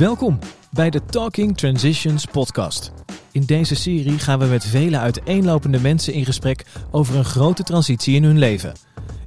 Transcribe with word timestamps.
Welkom 0.00 0.38
bij 0.70 0.90
de 0.90 1.04
Talking 1.04 1.56
Transitions 1.56 2.24
podcast. 2.24 2.92
In 3.32 3.44
deze 3.44 3.74
serie 3.74 4.18
gaan 4.18 4.38
we 4.38 4.44
met 4.44 4.64
vele 4.64 4.98
uiteenlopende 4.98 5.80
mensen 5.80 6.12
in 6.12 6.24
gesprek 6.24 6.66
over 6.90 7.16
een 7.16 7.24
grote 7.24 7.62
transitie 7.62 8.14
in 8.14 8.24
hun 8.24 8.38
leven. 8.38 8.72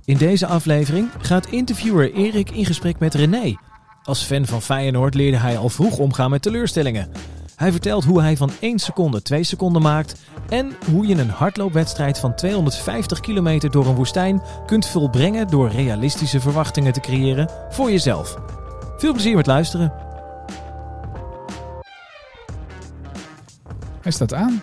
In 0.05 0.18
deze 0.18 0.47
aflevering 0.47 1.09
gaat 1.21 1.47
interviewer 1.47 2.14
Erik 2.14 2.51
in 2.51 2.65
gesprek 2.65 3.00
met 3.00 3.14
René. 3.14 3.55
Als 4.04 4.23
fan 4.23 4.46
van 4.46 4.61
Feyenoord 4.61 5.14
leerde 5.14 5.38
hij 5.38 5.57
al 5.57 5.70
vroeg 5.70 5.97
omgaan 5.97 6.29
met 6.29 6.41
teleurstellingen. 6.41 7.11
Hij 7.55 7.71
vertelt 7.71 8.04
hoe 8.04 8.21
hij 8.21 8.37
van 8.37 8.51
1 8.60 8.79
seconde 8.79 9.21
2 9.21 9.43
seconden 9.43 9.82
maakt 9.82 10.21
en 10.50 10.71
hoe 10.92 11.07
je 11.07 11.15
een 11.15 11.29
hardloopwedstrijd 11.29 12.19
van 12.19 12.36
250 12.36 13.19
kilometer 13.19 13.71
door 13.71 13.87
een 13.87 13.96
woestijn 13.96 14.42
kunt 14.65 14.87
volbrengen 14.87 15.47
door 15.47 15.69
realistische 15.69 16.39
verwachtingen 16.39 16.93
te 16.93 17.00
creëren 17.00 17.50
voor 17.69 17.92
jezelf. 17.92 18.37
Veel 18.97 19.14
plezier 19.14 19.36
met 19.36 19.47
luisteren. 19.47 20.03
Hij 24.04 24.12
staat 24.12 24.34
aan. 24.34 24.62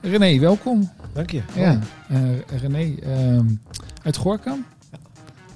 René, 0.00 0.38
welkom. 0.38 0.90
Dank 1.12 1.30
je. 1.30 1.42
Ja, 1.56 1.78
eh, 2.08 2.38
René 2.60 2.94
ehm, 3.00 3.46
uit 4.02 4.16
Gorkum. 4.16 4.64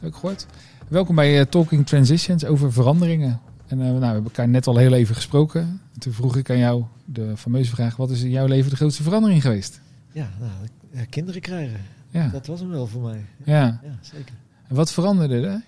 Heb 0.00 0.08
ik 0.08 0.14
gehoord. 0.14 0.46
Welkom 0.88 1.14
bij 1.14 1.40
eh, 1.40 1.46
Talking 1.46 1.86
Transitions 1.86 2.44
over 2.44 2.72
veranderingen. 2.72 3.40
En 3.66 3.80
eh, 3.80 3.86
nou, 3.86 3.98
we 3.98 4.04
hebben 4.04 4.24
elkaar 4.24 4.48
net 4.48 4.66
al 4.66 4.76
heel 4.76 4.92
even 4.92 5.14
gesproken. 5.14 5.80
Toen 5.98 6.12
vroeg 6.12 6.36
ik 6.36 6.50
aan 6.50 6.58
jou 6.58 6.84
de 7.04 7.36
fameuze 7.36 7.70
vraag: 7.70 7.96
wat 7.96 8.10
is 8.10 8.22
in 8.22 8.30
jouw 8.30 8.46
leven 8.46 8.70
de 8.70 8.76
grootste 8.76 9.02
verandering 9.02 9.42
geweest? 9.42 9.80
Ja, 10.12 10.28
nou, 10.40 11.06
kinderen 11.06 11.40
krijgen. 11.40 11.80
Ja, 12.10 12.28
Dat 12.28 12.46
was 12.46 12.60
hem 12.60 12.68
wel 12.70 12.86
voor 12.86 13.02
mij. 13.02 13.24
ja. 13.44 13.80
Ja, 13.82 13.98
zeker. 14.00 14.34
En 14.68 14.74
wat 14.74 14.92
veranderde 14.92 15.46
er 15.46 15.62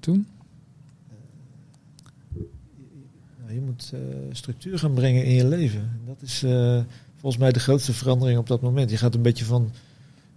toen? 0.00 0.26
Nou, 3.38 3.39
je 3.52 3.60
moet 3.60 3.90
eh, 3.94 4.00
structuur 4.32 4.78
gaan 4.78 4.94
brengen 4.94 5.24
in 5.24 5.34
je 5.34 5.46
leven. 5.46 5.90
Dat 6.06 6.16
is 6.22 6.42
eh, 6.42 6.80
volgens 7.16 7.42
mij 7.42 7.52
de 7.52 7.60
grootste 7.60 7.92
verandering 7.92 8.38
op 8.38 8.46
dat 8.46 8.60
moment. 8.60 8.90
Je 8.90 8.96
gaat 8.96 9.14
een 9.14 9.22
beetje 9.22 9.44
van, 9.44 9.70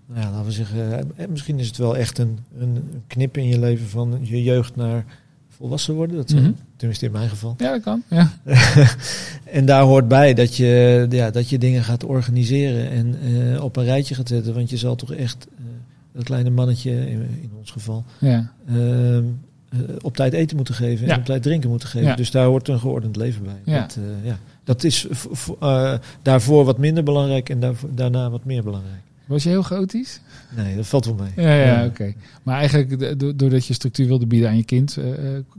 nou 0.06 0.22
ja, 0.22 0.32
laten 0.32 0.46
we 0.46 0.52
zeggen, 0.52 1.12
eh, 1.18 1.28
misschien 1.28 1.60
is 1.60 1.68
het 1.68 1.78
wel 1.78 1.98
echt 1.98 2.18
een, 2.18 2.40
een, 2.58 2.84
knip 3.08 3.38
in 3.38 3.48
je 3.48 3.60
leven 3.60 3.88
van 3.88 4.20
je 4.22 4.44
jeugd 4.44 4.76
naar 4.76 5.06
volwassen 5.48 5.94
worden. 5.94 6.16
Dat 6.16 6.30
Mhm. 6.30 6.52
Tenminste 6.76 7.06
in 7.06 7.12
mijn 7.12 7.30
geval. 7.30 7.56
Ja, 7.58 7.72
dat 7.72 7.82
kan. 7.82 8.04
Ja, 8.10 8.34
en 9.58 9.66
daar 9.66 9.84
hoort 9.84 10.08
bij 10.08 10.34
dat 10.34 10.56
je, 10.56 11.06
ja, 11.10 11.32
dat 11.32 11.50
je 11.50 11.58
dingen 11.58 11.84
gaat 11.84 12.04
organiseren 12.04 12.90
en 12.90 13.62
op 13.62 13.76
een 13.76 13.84
rijtje 13.84 14.16
gaat 14.16 14.28
zetten. 14.28 14.54
Want 14.54 14.70
je 14.70 14.78
zal 14.78 14.96
toch 14.96 15.14
echt 15.14 15.48
dat 16.14 16.24
kleine 16.24 16.50
mannetje, 16.50 16.92
in, 16.92 17.22
in 17.42 17.52
ons 17.60 17.72
geval, 17.72 18.04
ja. 18.20 18.54
Eh, 19.74 19.80
op 20.02 20.16
tijd 20.16 20.34
eten 20.34 20.56
moeten 20.56 20.76
geven 20.76 21.06
Ja. 21.08 21.14
en 21.14 21.20
op 21.20 21.26
tijd 21.26 21.44
drinken 21.44 21.70
moeten 21.70 21.88
geven. 21.88 22.08
Ja. 22.08 22.16
Dus 22.16 22.32
daar 22.32 22.46
hoort 22.46 22.68
een 22.68 22.80
geordend 22.80 23.16
leven 23.16 23.44
bij. 23.44 23.74
Ja. 23.74 23.80
Dat, 23.80 23.98
eh, 24.00 24.28
ja. 24.28 24.38
dat 24.64 24.84
is 24.84 25.08
eh, 25.60 25.94
daarvoor 26.22 26.66
wat 26.66 26.78
minder 26.78 27.04
belangrijk 27.04 27.50
en 27.50 27.60
daarvoor, 27.60 27.90
daarna 27.96 28.30
wat 28.30 28.46
meer 28.46 28.64
belangrijk. 28.64 29.02
Was 29.26 29.44
je 29.44 29.50
heel 29.50 29.64
chaotisch? 29.64 30.20
Nee, 30.56 30.76
dat 30.76 30.88
valt 30.88 31.06
wel 31.06 31.16
mee. 31.16 31.46
Ja, 31.46 31.54
ja, 31.56 31.86
oké. 31.86 32.14
Maar 32.44 32.58
eigenlijk, 32.60 33.20
do- 33.20 33.36
doordat 33.36 33.66
je 33.66 33.74
structuur 33.74 34.08
wilde 34.08 34.26
bieden 34.26 34.50
aan 34.50 34.58
je 34.58 34.64
kind, 34.64 34.98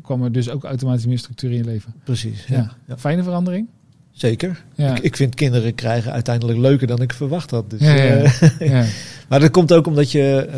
kwam 0.03 0.23
er 0.25 0.33
dus 0.33 0.48
ook 0.51 0.65
automatisch 0.65 1.07
meer 1.07 1.19
structuur 1.19 1.51
in 1.51 1.57
je 1.57 1.65
leven. 1.65 1.95
Precies, 2.05 2.45
Ja. 2.47 2.73
Fijne 2.97 3.23
verandering? 3.23 3.67
Zeker. 4.12 4.65
Ja. 4.75 4.97
Ik, 4.97 5.03
ik 5.03 5.17
vind 5.17 5.35
kinderen 5.35 5.75
krijgen 5.75 6.12
uiteindelijk 6.12 6.59
leuker 6.59 6.87
dan 6.87 7.03
ik 7.03 7.12
verwacht 7.12 7.51
had. 7.51 7.70
Dus, 7.70 7.81
Ja, 7.81 7.95
ja. 7.95 8.33
ja. 8.59 8.85
maar 9.29 9.41
dat 9.41 9.51
komt 9.51 9.73
ook 9.73 9.87
omdat 9.87 10.11
je 10.12 10.48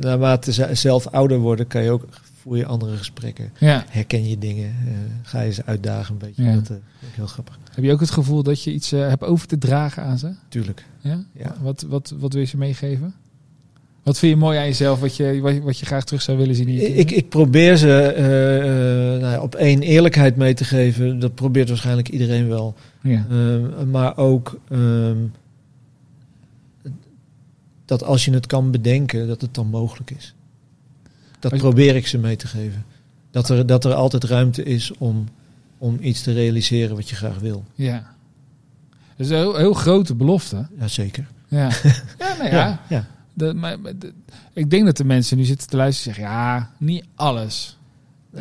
naarmate 0.00 0.52
ze 0.52 0.68
zelf 0.72 1.06
ouder 1.06 1.38
worden, 1.38 1.66
kan 1.66 1.82
je 1.82 1.90
ook 1.90 2.04
voer 2.42 2.56
je 2.56 2.66
andere 2.66 2.96
gesprekken. 2.96 3.52
ja. 3.58 3.84
Herken 3.88 4.28
je 4.28 4.38
dingen, 4.38 4.64
eh, 4.86 4.92
ga 5.22 5.40
je 5.40 5.52
ze 5.52 5.62
uitdagen 5.64 6.12
een 6.12 6.18
beetje. 6.18 6.42
Ja. 6.42 6.54
Dat 6.54 6.62
eh, 6.62 6.68
vind 6.98 7.10
ik 7.10 7.14
heel 7.16 7.26
grappig. 7.26 7.58
Heb 7.74 7.84
je 7.84 7.92
ook 7.92 8.00
het 8.00 8.10
gevoel 8.10 8.42
dat 8.42 8.62
je 8.62 8.72
iets 8.72 8.92
eh, 8.92 9.08
hebt 9.08 9.22
over 9.24 9.46
te 9.46 9.58
dragen 9.58 10.02
aan 10.02 10.18
ze? 10.18 10.30
Tuurlijk. 10.48 10.84
Ja? 11.00 11.24
Ja. 11.32 11.54
Wat, 11.60 11.82
wat, 11.88 12.14
wat 12.18 12.32
wil 12.32 12.40
je 12.42 12.46
ze 12.48 12.56
meegeven? 12.56 13.14
Wat 14.02 14.18
vind 14.18 14.32
je 14.32 14.38
mooi 14.38 14.58
aan 14.58 14.64
jezelf, 14.64 15.00
wat 15.00 15.16
je, 15.16 15.40
wat, 15.40 15.54
je- 15.54 15.62
wat 15.62 15.78
je 15.78 15.86
graag 15.86 16.04
terug 16.04 16.22
zou 16.22 16.38
willen 16.38 16.54
zien 16.54 16.68
in 16.68 16.74
je 16.74 16.94
Ik, 16.94 17.10
ik 17.10 17.28
probeer 17.28 17.76
ze 17.76 18.14
nou 19.20 19.32
ja, 19.32 19.40
op 19.42 19.54
één 19.54 19.80
eerlijkheid 19.82 20.36
mee 20.36 20.54
te 20.54 20.64
geven. 20.64 21.18
Dat 21.18 21.34
probeert 21.34 21.68
waarschijnlijk 21.68 22.08
iedereen 22.08 22.48
wel. 22.48 22.74
ja. 23.02 23.26
Ehm, 23.30 23.90
maar 23.90 24.16
ook 24.16 24.58
ehm, 24.68 25.16
dat 27.84 28.02
als 28.04 28.24
je 28.24 28.32
het 28.32 28.46
kan 28.46 28.70
bedenken, 28.70 29.26
dat 29.28 29.40
het 29.40 29.54
dan 29.54 29.66
mogelijk 29.66 30.10
is. 30.10 30.34
Dat 31.42 31.56
probeer 31.60 31.96
ik 31.96 32.06
ze 32.06 32.18
mee 32.18 32.36
te 32.36 32.46
geven. 32.46 32.84
Dat 33.30 33.48
er, 33.48 33.66
dat 33.66 33.84
er 33.84 33.94
altijd 33.94 34.24
ruimte 34.24 34.62
is 34.62 34.92
om, 34.98 35.28
om 35.78 35.98
iets 36.00 36.22
te 36.22 36.32
realiseren 36.32 36.96
wat 36.96 37.08
je 37.08 37.14
graag 37.16 37.38
wil. 37.38 37.64
ja. 37.74 38.10
Dat 39.16 39.26
is 39.26 39.32
een 39.32 39.38
heel, 39.38 39.56
heel 39.56 39.72
grote 39.72 40.14
belofte. 40.14 40.66
Jazeker. 40.78 41.26
Ja, 41.48 41.68
ja 42.18 42.36
nou 42.38 42.50
ja. 42.50 42.80
ja. 42.88 43.06
De, 43.34 43.54
maar, 43.54 43.76
de- 43.98 44.12
ik 44.52 44.70
denk 44.70 44.84
dat 44.84 44.96
de 44.96 45.04
mensen 45.04 45.36
nu 45.36 45.44
zitten 45.44 45.68
te 45.68 45.76
luisteren 45.76 46.14
en 46.16 46.20
zeggen, 46.20 46.36
ja, 46.36 46.70
niet 46.78 47.04
alles. 47.14 47.78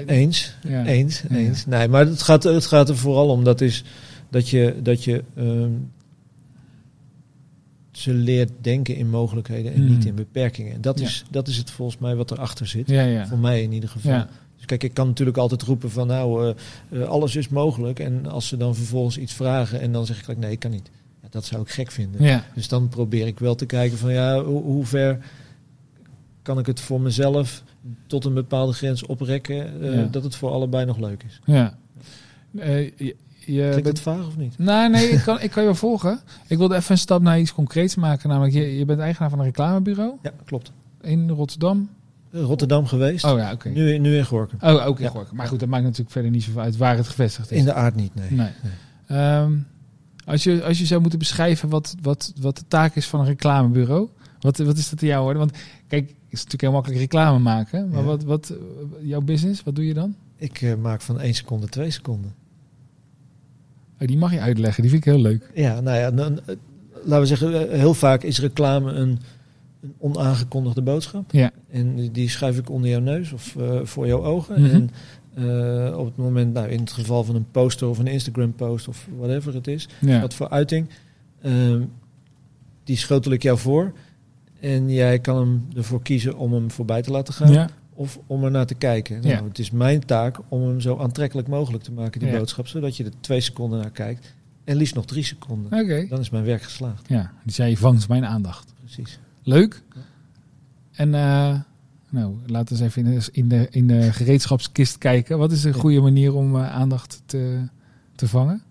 Eens. 0.05 0.55
Ja. 0.67 0.85
Eens, 0.85 1.23
Ja. 1.29 1.35
eens. 1.35 1.65
Nee, 1.65 1.87
maar 1.87 2.05
het 2.05 2.21
gaat, 2.21 2.43
het 2.43 2.65
gaat 2.65 2.89
er 2.89 2.97
vooral 2.97 3.29
om 3.29 3.43
dat, 3.43 3.61
is, 3.61 3.83
dat 4.29 4.49
je, 4.49 4.79
dat 4.83 5.03
je 5.03 5.23
ehm, 5.35 5.69
ze 7.91 8.13
leert 8.13 8.51
denken 8.61 8.95
in 8.95 9.09
mogelijkheden 9.09 9.73
en 9.73 9.81
Mm. 9.83 9.89
niet 9.89 10.05
in 10.05 10.15
beperkingen. 10.15 10.73
En 10.73 10.81
dat, 10.81 10.99
Ja. 10.99 11.05
is, 11.05 11.23
dat 11.31 11.47
is 11.47 11.57
het 11.57 11.71
volgens 11.71 11.97
mij 11.97 12.15
wat 12.15 12.31
erachter 12.31 12.67
zit. 12.67 12.87
Ja, 12.89 13.01
ja. 13.03 13.27
Voor 13.27 13.37
mij 13.37 13.61
in 13.63 13.71
ieder 13.71 13.89
geval. 13.89 14.25
Dus 14.55 14.65
kijk, 14.65 14.83
ik 14.83 14.93
kan 14.93 15.07
natuurlijk 15.07 15.37
altijd 15.37 15.61
roepen 15.61 15.91
van 15.91 16.07
nou, 16.07 16.55
eh, 16.89 17.01
eh, 17.01 17.07
alles 17.07 17.35
is 17.35 17.49
mogelijk. 17.49 17.99
En 17.99 18.25
als 18.25 18.47
ze 18.47 18.57
dan 18.57 18.75
vervolgens 18.75 19.17
iets 19.17 19.33
vragen 19.33 19.81
en 19.81 19.91
dan 19.91 20.05
zeg 20.05 20.17
ik 20.17 20.23
gelijk 20.23 20.39
nee, 20.41 20.51
ik 20.51 20.59
kan 20.59 20.71
niet. 20.71 20.89
Ja, 21.21 21.27
dat 21.29 21.45
zou 21.45 21.61
ik 21.61 21.69
gek 21.69 21.91
vinden. 21.91 22.23
Ja. 22.23 22.45
Dus 22.55 22.67
dan 22.67 22.89
probeer 22.89 23.27
ik 23.27 23.39
wel 23.39 23.55
te 23.55 23.65
kijken 23.65 23.97
van 23.97 24.13
ja, 24.13 24.43
hoe, 24.43 24.61
hoe 24.63 24.85
ver 24.85 25.17
kan 26.41 26.59
ik 26.59 26.65
het 26.65 26.79
voor 26.79 27.01
mezelf 27.01 27.63
tot 28.07 28.25
een 28.25 28.33
bepaalde 28.33 28.73
grens 28.73 29.05
oprekken. 29.05 29.81
eh. 29.93 30.11
Dat 30.11 30.23
het 30.23 30.35
voor 30.35 30.51
allebei 30.51 30.85
nog 30.85 30.97
leuk 30.97 31.23
is. 31.23 31.39
ja. 31.45 31.77
Eh, 33.51 33.63
je, 33.65 33.69
Klinkt 33.69 33.83
bent- 33.83 33.87
het 33.97 33.99
vaag 33.99 34.27
of 34.27 34.37
niet? 34.37 34.57
Nee, 34.57 34.89
nee, 34.89 35.09
ik 35.09 35.21
kan, 35.27 35.41
ik 35.41 35.49
kan 35.51 35.61
je 35.61 35.67
wel 35.69 35.77
volgen. 35.77 36.19
Ik 36.47 36.57
wilde 36.57 36.75
even 36.75 36.91
een 36.91 36.97
stap 36.97 37.21
naar 37.21 37.39
iets 37.39 37.53
concreets 37.53 37.95
maken. 37.95 38.29
Namelijk, 38.29 38.53
je, 38.53 38.77
je 38.77 38.85
bent 38.85 38.99
eigenaar 38.99 39.29
van 39.29 39.39
een 39.39 39.45
reclamebureau 39.45 40.13
Ja, 40.21 40.31
klopt. 40.45 40.71
in 41.01 41.29
Rotterdam. 41.29 41.89
Rotterdam 42.31 42.85
geweest. 42.85 43.25
Oh 43.25 43.37
ja, 43.37 43.51
oké. 43.51 43.69
Nu, 43.69 43.97
nu 43.97 44.17
in 44.17 44.25
Gorkum. 44.25 44.57
Oh, 44.61 44.85
ook 44.87 44.99
in 44.99 45.09
Ja. 45.13 45.23
Maar 45.33 45.47
goed, 45.47 45.59
dat 45.59 45.69
maakt 45.69 45.83
natuurlijk 45.83 46.11
verder 46.11 46.31
niet 46.31 46.43
zoveel 46.43 46.61
uit 46.61 46.77
waar 46.77 46.97
het 46.97 47.07
gevestigd 47.07 47.51
is. 47.51 47.57
In 47.57 47.65
de 47.65 47.73
aard 47.73 47.95
niet, 47.95 48.15
nee. 48.15 48.31
Nee. 48.31 48.49
Ehm, 49.07 49.51
als, 50.25 50.43
je, 50.43 50.63
als 50.63 50.79
je 50.79 50.85
zou 50.85 51.01
moeten 51.01 51.19
beschrijven 51.19 51.69
wat, 51.69 51.95
wat, 52.01 52.33
wat 52.41 52.57
de 52.57 52.63
taak 52.67 52.95
is 52.95 53.07
van 53.07 53.19
een 53.19 53.25
reclamebureau, 53.25 54.09
wat, 54.39 54.57
wat 54.57 54.77
is 54.77 54.89
dat 54.89 55.01
in 55.01 55.07
jouw 55.07 55.21
woorden? 55.21 55.39
Want 55.39 55.51
kijk, 55.87 56.07
het 56.07 56.15
is 56.29 56.43
natuurlijk 56.43 56.61
heel 56.61 56.71
makkelijk 56.71 56.99
reclame 57.01 57.39
maken, 57.39 57.89
maar 57.89 57.99
Ja. 57.99 58.05
wat, 58.05 58.23
wat, 58.23 58.49
eh, 58.49 58.57
jouw 59.09 59.21
business, 59.21 59.63
wat 59.63 59.75
doe 59.75 59.85
je 59.85 59.93
dan? 59.93 60.15
Ik 60.37 60.61
eh, 60.61 60.75
maak 60.75 61.01
van 61.01 61.19
1 61.19 61.33
seconde 61.33 61.67
2 61.69 61.91
seconden. 61.91 62.33
Oh, 64.01 64.07
die 64.07 64.17
mag 64.17 64.31
je 64.33 64.39
uitleggen, 64.39 64.81
die 64.81 64.91
vind 64.91 65.05
ik 65.05 65.11
heel 65.13 65.21
leuk. 65.21 65.51
Ja, 65.55 65.79
nou 65.81 65.97
ja, 65.97 66.11
dan, 66.11 66.39
eh, 66.45 66.55
laten 67.03 67.19
we 67.19 67.25
zeggen, 67.25 67.69
eh, 67.71 67.79
heel 67.79 67.93
vaak 67.93 68.23
is 68.23 68.39
reclame 68.39 68.91
een, 68.91 69.19
een 69.81 69.93
onaangekondigde 69.97 70.81
boodschap. 70.81 71.31
Ja. 71.31 71.51
En 71.71 72.11
die- 72.11 72.29
schuif 72.29 72.57
ik 72.57 72.69
onder 72.69 72.89
jouw 72.89 72.99
neus 72.99 73.31
of 73.31 73.55
eh, 73.55 73.79
voor 73.83 74.07
jouw 74.07 74.23
ogen. 74.23 74.61
Mhm. 74.61 74.71
En 74.75 74.89
eh, 75.89 75.97
op 75.97 76.05
het 76.05 76.17
moment, 76.17 76.53
nou, 76.53 76.67
in 76.69 76.79
het 76.79 76.91
geval 76.91 77.23
van 77.23 77.35
een 77.35 77.45
poster 77.51 77.87
of 77.87 77.97
een 77.99 78.07
Instagram 78.07 78.53
post 78.53 78.87
of 78.87 79.07
whatever 79.17 79.53
het 79.53 79.67
is, 79.67 79.87
Ja. 79.99 80.21
wat 80.21 80.33
voor 80.33 80.49
uiting, 80.49 80.87
ehm, 81.41 81.81
die 82.83 82.97
schotel 82.97 83.31
ik 83.31 83.43
jou 83.43 83.57
voor. 83.57 83.93
En 84.59 84.89
jij 84.91 85.19
kan 85.19 85.37
hem 85.37 85.67
ervoor 85.75 86.01
kiezen 86.01 86.37
om 86.37 86.53
hem 86.53 86.71
voorbij 86.71 87.01
te 87.01 87.11
laten 87.11 87.33
gaan 87.33 87.51
ja. 87.51 87.69
Of 87.93 88.19
om 88.27 88.43
er 88.43 88.51
naar 88.51 88.65
te 88.65 88.75
kijken. 88.75 89.15
Nou, 89.21 89.27
Ja. 89.27 89.43
Het 89.43 89.59
is 89.59 89.71
mijn 89.71 90.05
taak 90.05 90.37
om 90.47 90.61
hem 90.67 90.81
zo 90.81 90.97
aantrekkelijk 90.97 91.47
mogelijk 91.47 91.83
te 91.83 91.91
maken, 91.91 92.19
die 92.19 92.29
Ja. 92.29 92.37
boodschap, 92.37 92.67
zodat 92.67 92.97
je 92.97 93.03
er 93.03 93.11
twee 93.19 93.41
seconden 93.41 93.79
naar 93.79 93.91
kijkt. 93.91 94.33
En 94.63 94.75
liefst 94.75 94.95
nog 94.95 95.05
drie 95.05 95.23
seconden. 95.23 96.07
Dan 96.09 96.19
is 96.19 96.29
mijn 96.29 96.43
werk 96.43 96.61
geslaagd. 96.61 97.07
Ja, 97.09 97.31
die 97.43 97.53
zei, 97.53 97.69
je 97.69 97.77
vangt 97.77 98.07
mijn 98.07 98.25
aandacht. 98.25 98.73
Precies. 98.79 99.19
Leuk. 99.43 99.81
En 100.91 101.13
eh, 101.15 101.59
nou, 102.09 102.35
laten 102.45 102.75
we 102.77 102.83
eens 102.83 102.95
even 102.95 103.05
in 103.05 103.19
de, 103.19 103.29
in 103.31 103.47
de, 103.47 103.67
in 103.71 103.87
de 103.87 104.13
gereedschapskist 104.13 104.97
kijken. 104.97 105.37
Wat 105.37 105.51
is 105.51 105.63
een 105.63 105.73
goede 105.73 106.01
manier 106.01 106.33
om 106.33 106.55
eh, 106.55 106.71
aandacht 106.73 107.21
te, 107.25 107.67
te 108.15 108.27
vangen? 108.27 108.61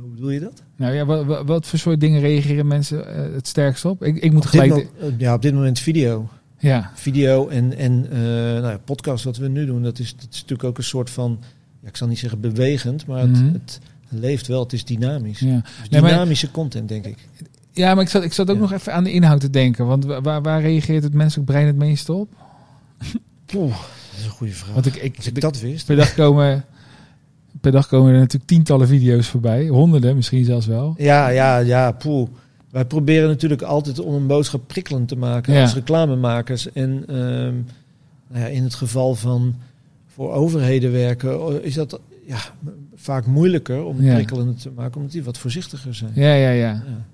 Hoe 0.00 0.10
bedoel 0.10 0.30
je 0.30 0.40
dat? 0.40 0.62
Nou 0.76 0.94
ja, 0.94 1.04
wat, 1.04 1.24
wat, 1.24 1.46
wat 1.46 1.66
voor 1.66 1.78
soort 1.78 2.00
dingen 2.00 2.20
reageren 2.20 2.66
mensen 2.66 3.14
eh, 3.14 3.32
het 3.34 3.48
sterkst 3.48 3.84
op? 3.84 4.02
Ik, 4.04 4.16
ik 4.16 4.32
moet 4.32 4.42
Op 4.44 4.48
gelijk... 4.48 4.88
ja, 5.18 5.34
op 5.34 5.42
dit 5.42 5.54
moment 5.54 5.78
video. 5.78 6.28
Ja, 6.62 6.90
Video 6.94 7.48
en, 7.48 7.76
en 7.76 8.06
eh, 8.10 8.18
nou 8.20 8.66
ja, 8.66 8.78
podcast 8.84 9.24
wat 9.24 9.36
we 9.36 9.48
nu 9.48 9.66
doen, 9.66 9.82
dat 9.82 9.98
is, 9.98 10.16
dat 10.16 10.26
is 10.30 10.40
natuurlijk 10.40 10.64
ook 10.68 10.78
een 10.78 10.84
soort 10.84 11.10
van, 11.10 11.38
ja, 11.82 11.88
ik 11.88 11.96
zal 11.96 12.08
niet 12.08 12.18
zeggen 12.18 12.40
bewegend, 12.40 13.06
maar 13.06 13.20
het, 13.20 13.30
Mhm. 13.30 13.52
het 13.52 13.80
leeft 14.08 14.46
wel, 14.46 14.62
het 14.62 14.72
is 14.72 14.84
dynamisch. 14.84 15.38
ja. 15.38 15.60
Dus 15.80 15.88
Nee, 15.88 16.00
maar- 16.00 16.10
dynamische 16.10 16.50
content, 16.50 16.88
denk 16.88 17.06
ik. 17.06 17.16
ja, 17.72 17.94
maar 17.94 18.02
ik 18.04 18.10
zat, 18.10 18.22
ik 18.22 18.32
zat 18.32 18.50
ook 18.50 18.58
nog 18.58 18.72
even 18.72 18.92
aan 18.94 19.04
de 19.04 19.12
inhoud 19.12 19.40
te 19.40 19.50
denken. 19.50 19.86
Want 19.86 20.04
wa- 20.04 20.20
waar, 20.20 20.42
waar 20.42 20.60
reageert 20.60 21.02
het 21.02 21.14
menselijk 21.14 21.46
brein 21.50 21.66
het 21.66 21.76
meeste 21.76 22.12
op? 22.12 22.28
Poeh, 23.46 23.70
dat 24.10 24.18
is 24.18 24.24
een 24.24 24.30
goede 24.30 24.52
vraag. 24.52 24.72
Want 24.74 24.86
ik, 24.86 24.94
ik, 24.96 25.16
Als 25.16 25.26
ik 25.26 25.40
dat 25.40 25.60
wist. 25.60 25.86
per 25.86 25.96
dag 25.96 26.14
komen 26.14 26.64
per 27.60 27.72
dag 27.72 27.88
komen 27.88 28.12
er 28.12 28.18
natuurlijk 28.18 28.46
tientallen 28.50 28.88
video's 28.88 29.26
voorbij. 29.28 29.68
Honderden 29.68 30.16
misschien 30.16 30.44
zelfs 30.44 30.66
wel. 30.66 30.94
Ja, 30.98 31.28
ja, 31.28 31.58
ja, 31.58 31.92
poeh. 31.92 32.28
Wij 32.72 32.84
proberen 32.84 33.28
natuurlijk 33.28 33.62
altijd 33.62 33.98
om 34.00 34.14
een 34.14 34.26
boodschap 34.26 34.60
prikkelend 34.66 35.08
te 35.08 35.16
maken 35.16 35.54
Ja. 35.54 35.62
als 35.62 35.74
reclamemakers. 35.74 36.72
En 36.72 37.04
ehm, 37.08 37.54
nou 38.28 38.44
ja, 38.44 38.46
in 38.46 38.62
het 38.62 38.74
geval 38.74 39.14
van 39.14 39.54
voor 40.06 40.32
overheden 40.32 40.92
werken, 40.92 41.64
is 41.64 41.74
dat 41.74 42.00
ja, 42.26 42.38
vaak 42.94 43.26
moeilijker 43.26 43.84
om 43.84 44.02
Ja. 44.02 44.14
prikkelend 44.14 44.62
te 44.62 44.70
maken, 44.76 44.96
omdat 44.96 45.12
die 45.12 45.22
wat 45.24 45.38
voorzichtiger 45.38 45.94
zijn. 45.94 46.10
Ja, 46.14 46.34
ja, 46.34 46.50
ja. 46.50 46.70
Ja. 46.70 47.04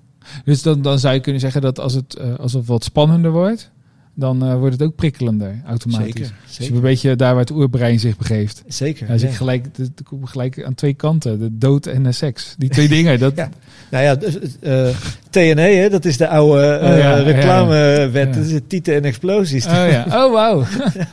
Dus 0.45 0.61
dan, 0.61 0.81
dan 0.81 0.99
zou 0.99 1.13
je 1.13 1.19
kunnen 1.19 1.41
zeggen 1.41 1.61
dat 1.61 1.79
als 1.79 1.93
het, 1.93 2.15
eh, 2.15 2.35
als 2.35 2.53
het 2.53 2.65
wat 2.65 2.83
spannender 2.83 3.31
wordt, 3.31 3.71
dan 4.13 4.43
eh, 4.45 4.55
wordt 4.57 4.73
het 4.73 4.83
ook 4.87 4.95
prikkelender 4.95 5.61
automatisch. 5.65 6.13
Zeker, 6.13 6.33
Dus 6.57 6.67
je 6.67 6.73
een 6.73 6.81
beetje 6.81 7.15
daar 7.15 7.31
waar 7.31 7.41
het 7.41 7.51
oerbrein 7.51 7.99
zich 7.99 8.17
begeeft. 8.17 8.63
zeker. 8.67 9.07
Dus 9.07 9.21
ja. 9.21 9.27
ik 9.27 9.33
gelijk, 9.33 9.67
gelijk 10.23 10.63
aan 10.63 10.73
twee 10.75 10.93
kanten. 10.93 11.39
De 11.39 11.57
dood 11.57 11.85
en 11.85 12.03
de 12.03 12.11
seks. 12.11 12.55
Die 12.57 12.69
twee 12.69 12.87
dingen. 12.87 13.19
Dat, 13.19 13.35
Ja. 13.41 13.49
Nou 13.91 14.03
ja, 14.03 14.15
dus, 14.15 14.37
eh, 14.59 14.95
TNE, 15.29 15.61
hè, 15.61 15.89
dat 15.89 16.05
is 16.05 16.17
de 16.17 16.27
oude 16.27 16.65
eh, 16.67 16.89
Oh 16.91 16.97
ja, 16.97 17.17
ja, 17.17 17.23
reclamewet. 17.23 18.27
ja. 18.35 18.41
Dat 18.41 18.45
is 18.49 18.59
tieten 18.67 18.95
en 18.95 19.03
explosies. 19.03 19.65
Oh 19.65 19.71
ja. 19.71 20.05
Oh, 20.25 20.31
wauw. 20.33 20.63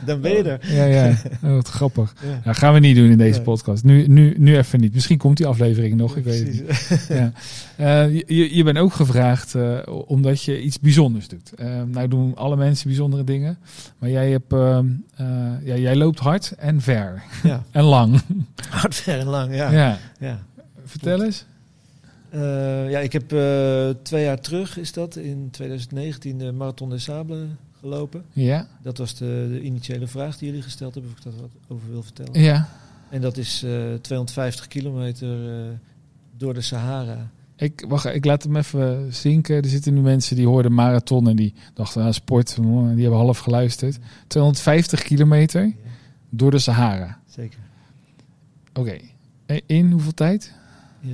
Dan 0.05 0.21
ben 0.21 0.31
je 0.31 0.43
er. 0.43 0.59
Ja, 0.75 0.83
ja. 0.83 1.13
Oh, 1.43 1.51
wat 1.53 1.67
grappig. 1.67 2.13
Ja. 2.21 2.39
Nou, 2.43 2.55
gaan 2.55 2.73
we 2.73 2.79
niet 2.79 2.95
doen 2.95 3.09
in 3.11 3.17
deze 3.17 3.41
podcast. 3.41 3.83
Nu, 3.83 4.07
nu, 4.07 4.35
nu 4.37 4.57
even 4.57 4.79
niet. 4.79 4.93
Misschien 4.93 5.17
komt 5.17 5.37
die 5.37 5.45
aflevering 5.45 5.95
nog. 5.95 6.15
Ik 6.17 6.23
weet 6.23 6.39
het 6.39 6.51
niet. 6.51 6.63
Eh, 7.77 8.13
je- 8.27 8.55
je, 8.55 8.63
bent 8.63 8.77
ook 8.77 8.93
gevraagd 8.93 9.55
eh, 9.55 9.77
omdat 10.05 10.43
je 10.43 10.61
iets 10.61 10.79
bijzonders 10.79 11.27
doet. 11.27 11.53
Eh, 11.57 11.67
nou 11.91 12.07
doen 12.07 12.35
alle 12.35 12.55
mensen 12.55 12.87
bijzondere 12.87 13.23
dingen. 13.23 13.57
Maar 13.99 14.09
jij, 14.09 14.29
hebt, 14.31 14.53
ehm, 14.53 14.85
eh, 15.15 15.25
ja, 15.63 15.75
jij 15.75 15.95
loopt 15.95 16.19
hard 16.19 16.53
en 16.57 16.81
ver. 16.81 17.23
Ja, 17.43 17.63
En 17.71 17.83
lang. 17.83 18.21
hard, 18.69 18.95
ver 18.95 19.19
en 19.19 19.25
lang. 19.25 19.55
Ja. 19.55 19.97
ja. 20.19 20.39
Vertel 20.85 21.23
eens. 21.23 21.45
Eh, 22.29 22.89
ja, 22.89 22.99
ik 22.99 23.13
heb 23.13 23.33
eh, 23.33 23.89
twee 24.01 24.23
jaar 24.23 24.39
terug, 24.39 24.77
is 24.77 24.93
dat, 24.93 25.15
in 25.15 25.47
2019 25.51 26.37
de 26.37 26.51
Marathon 26.51 26.89
des 26.89 27.03
Sables 27.03 27.47
gelopen. 27.79 28.23
Ja. 28.33 28.67
Dat 28.81 28.97
was 28.97 29.15
de, 29.15 29.47
de 29.51 29.61
initiële 29.61 30.07
vraag 30.07 30.37
die 30.37 30.47
jullie 30.47 30.63
gesteld 30.63 30.93
hebben, 30.93 31.11
of 31.11 31.17
ik 31.17 31.23
daar 31.23 31.41
wat 31.41 31.51
over 31.67 31.89
wil 31.89 32.03
vertellen. 32.03 32.41
Ja. 32.41 32.69
En 33.09 33.21
dat 33.21 33.37
is 33.37 33.63
eh 33.63 33.93
250 34.01 34.67
kilometer 34.67 35.49
eh, 35.49 35.65
door 36.37 36.53
de 36.53 36.61
Sahara. 36.61 37.29
Ik, 37.55 37.85
wacht, 37.87 38.05
ik 38.05 38.25
laat 38.25 38.43
hem 38.43 38.55
even 38.55 39.13
zinken. 39.13 39.55
Er 39.55 39.69
zitten 39.69 39.93
nu 39.93 40.01
mensen 40.01 40.35
die 40.35 40.47
hoorden 40.47 40.73
marathon 40.73 41.29
en 41.29 41.35
die 41.35 41.53
dachten 41.73 42.03
aan 42.03 42.13
sport. 42.13 42.55
Die 42.55 43.01
hebben 43.01 43.19
half 43.19 43.37
geluisterd. 43.37 43.97
250 44.27 45.01
kilometer 45.03 45.73
door 46.29 46.51
de 46.51 46.59
Sahara. 46.59 47.19
Zeker. 47.25 47.59
Oké. 48.73 48.97
In 49.65 49.91
hoeveel 49.91 50.13
tijd? 50.13 50.53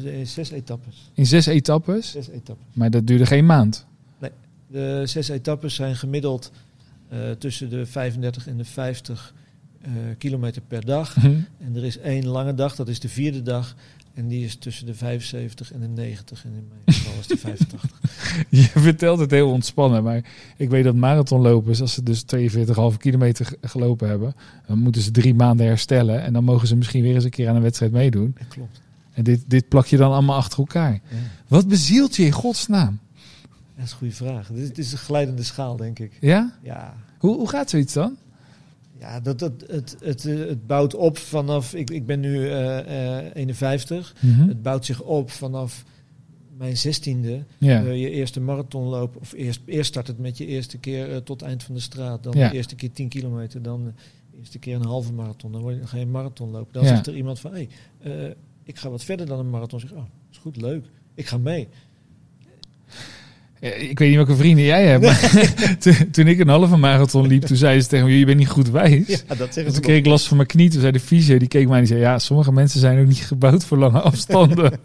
In, 0.02 0.28
zes 0.28 0.52
etappes. 0.52 1.12
In 1.14 1.26
zes 1.26 1.46
etappes. 1.46 2.12
Zes 2.12 2.28
etappes. 2.28 2.66
Maar 2.74 2.90
dat 2.90 3.08
duurde 3.08 3.26
geen 3.26 3.46
maand. 3.46 3.86
De 4.68 5.02
zes 5.06 5.30
etappes 5.30 5.76
zijn 5.76 5.96
gemiddeld 5.96 6.52
eh, 7.10 7.32
tussen 7.32 7.70
de 7.70 7.86
35 7.86 8.48
en 8.48 8.58
de 8.58 8.66
50 8.66 9.34
eh, 9.82 9.92
kilometer 10.18 10.62
per 10.68 10.86
dag. 10.86 11.16
En 11.24 11.76
er 11.76 11.84
is 11.84 11.98
één 11.98 12.28
lange 12.28 12.54
dag, 12.54 12.76
dat 12.76 12.88
is 12.88 13.00
de 13.00 13.10
vierde 13.10 13.42
dag. 13.42 13.76
En 14.14 14.28
die 14.28 14.46
is 14.46 14.56
tussen 14.56 14.86
de 14.86 14.94
75 14.94 15.74
en 15.74 15.80
de 15.80 15.88
90. 15.88 16.46
En 16.46 16.52
in 16.54 16.68
mijn 16.84 16.98
geval 16.98 17.16
was 17.16 17.28
die 17.28 17.38
85. 17.38 18.00
Je 18.50 18.80
vertelt 18.82 19.20
het 19.20 19.32
heel 19.32 19.50
ontspannen, 19.50 20.04
maar 20.04 20.24
ik 20.58 20.70
weet 20.70 20.84
dat 20.84 20.96
marathonlopers, 20.96 21.82
als 21.82 21.94
ze 21.94 22.04
dus 22.04 22.24
42,5 22.36 22.98
kilometer 22.98 23.54
gelopen 23.62 24.08
hebben, 24.08 24.36
dan 24.68 24.80
moeten 24.80 25.02
ze 25.02 25.12
drie 25.12 25.34
maanden 25.34 25.66
herstellen 25.66 26.24
en 26.24 26.34
dan 26.34 26.44
mogen 26.44 26.68
ze 26.68 26.76
misschien 26.76 27.04
weer 27.04 27.16
eens 27.16 27.24
een 27.24 27.30
keer 27.30 27.50
aan 27.50 27.56
een 27.56 27.62
wedstrijd 27.62 27.92
meedoen. 27.92 28.36
Ja, 28.40 28.46
klopt. 28.46 28.82
En 29.14 29.24
dit, 29.24 29.44
dit 29.48 29.68
plak 29.68 29.86
je 29.86 29.98
dan 29.98 30.12
allemaal 30.12 30.38
achter 30.38 30.60
elkaar. 30.60 30.92
Ja. 30.94 31.00
Wat 31.48 31.68
bezielt 31.68 32.16
je 32.16 32.24
in 32.26 32.32
godsnaam? 32.32 33.00
Dat 33.76 33.86
is 33.86 33.92
een 33.92 33.98
goede 33.98 34.14
vraag. 34.14 34.48
Dit, 34.48 34.68
dit 34.68 34.78
is 34.86 34.92
een 34.92 34.98
glijdende 34.98 35.44
schaal, 35.44 35.76
denk 35.76 36.00
ik. 36.00 36.18
Ja? 36.22 36.58
Ja, 36.64 36.96
Hoe, 37.20 37.36
hoe 37.36 37.50
gaat 37.50 37.70
zoiets 37.70 37.94
dan? 37.94 38.16
ja 39.00 39.20
dat, 39.20 39.40
dat, 39.40 39.52
het, 39.68 39.96
het, 40.04 40.26
eh, 40.26 40.38
het 40.40 40.68
bouwt 40.68 40.96
op 40.96 41.18
vanaf... 41.18 41.74
Ik, 41.74 41.90
ik 41.90 42.06
ben 42.06 42.20
nu 42.20 42.50
eh, 42.50 43.18
eh, 43.18 43.26
51. 43.34 44.16
Mhm. 44.20 44.48
Het 44.48 44.62
bouwt 44.62 44.86
zich 44.86 45.02
op 45.02 45.32
vanaf 45.32 45.84
mijn 46.58 46.78
zestiende. 46.78 47.44
Ja. 47.58 47.84
Eh, 47.86 48.02
je 48.02 48.10
eerste 48.10 48.40
marathonloop. 48.40 49.16
Of 49.16 49.34
eerst, 49.34 49.62
eerst 49.66 49.90
start 49.90 50.08
het 50.08 50.20
met 50.20 50.38
je 50.38 50.46
eerste 50.46 50.78
keer 50.78 51.12
eh, 51.12 51.18
tot 51.18 51.42
eind 51.42 51.64
van 51.64 51.74
de 51.76 51.82
straat. 51.82 52.24
Dan 52.24 52.34
Ja. 52.38 52.50
de 52.50 52.56
eerste 52.56 52.76
keer 52.76 52.92
10 52.92 53.08
kilometer. 53.10 53.62
Dan 53.62 53.84
de 54.32 54.38
eerste 54.40 54.60
keer 54.60 54.76
een 54.76 54.86
halve 54.86 55.14
marathon. 55.14 55.52
Dan, 55.52 55.62
word 55.62 55.74
je, 55.74 55.80
dan 55.80 55.90
ga 55.90 55.98
je 55.98 56.04
een 56.04 56.12
marathon 56.12 56.50
lopen. 56.52 56.74
Dan 56.74 56.84
Ja. 56.84 56.90
zegt 56.90 57.08
er 57.08 57.16
iemand 57.16 57.40
van... 57.40 57.52
Hey, 57.52 57.70
eh, 58.00 58.12
ik 58.64 58.78
ga 58.78 58.90
wat 58.90 59.04
verder 59.04 59.26
dan 59.26 59.40
een 59.40 59.50
marathon. 59.50 59.80
Zeg, 59.80 59.92
oh, 59.92 60.04
is 60.32 60.38
goed, 60.38 60.62
leuk. 60.62 60.86
Ik 61.16 61.28
ga 61.28 61.38
mee. 61.38 61.68
Ik 63.60 64.00
weet 64.00 64.08
niet 64.08 64.16
welke 64.16 64.36
vrienden 64.36 64.64
jij 64.66 64.88
hebt, 64.88 65.04
maar 65.04 65.32
toen, 65.80 66.12
toen 66.12 66.28
ik 66.28 66.40
een 66.40 66.48
halve 66.48 66.78
marathon 66.78 67.28
liep, 67.28 67.42
toen 67.44 67.58
zeiden 67.58 67.84
ze 67.84 67.90
tegen 67.90 68.06
me, 68.06 68.20
je 68.20 68.26
bent 68.26 68.38
niet 68.38 68.50
goed 68.50 68.70
wijs. 68.70 69.08
Ja, 69.08 69.18
dat 69.28 69.30
En 69.30 69.38
zeggen 69.38 69.64
toen 69.64 69.74
ze 69.74 69.80
kreeg 69.80 69.98
ik 69.98 70.06
last 70.06 70.28
van 70.28 70.38
mijn 70.38 70.50
knie. 70.50 70.70
Toen 70.70 70.82
zei 70.82 70.92
de 70.92 71.00
fysio, 71.00 71.38
die 71.38 71.48
keek 71.48 71.68
mij 71.68 71.74
en 71.74 71.84
die 71.84 71.94
zei... 71.94 72.00
Ja, 72.00 72.20
sommige 72.20 72.52
mensen 72.52 72.80
zijn 72.80 73.00
ook 73.00 73.08
niet 73.08 73.18
gebouwd 73.18 73.66
voor 73.66 73.78
lange 73.78 74.00
afstanden. 74.00 74.64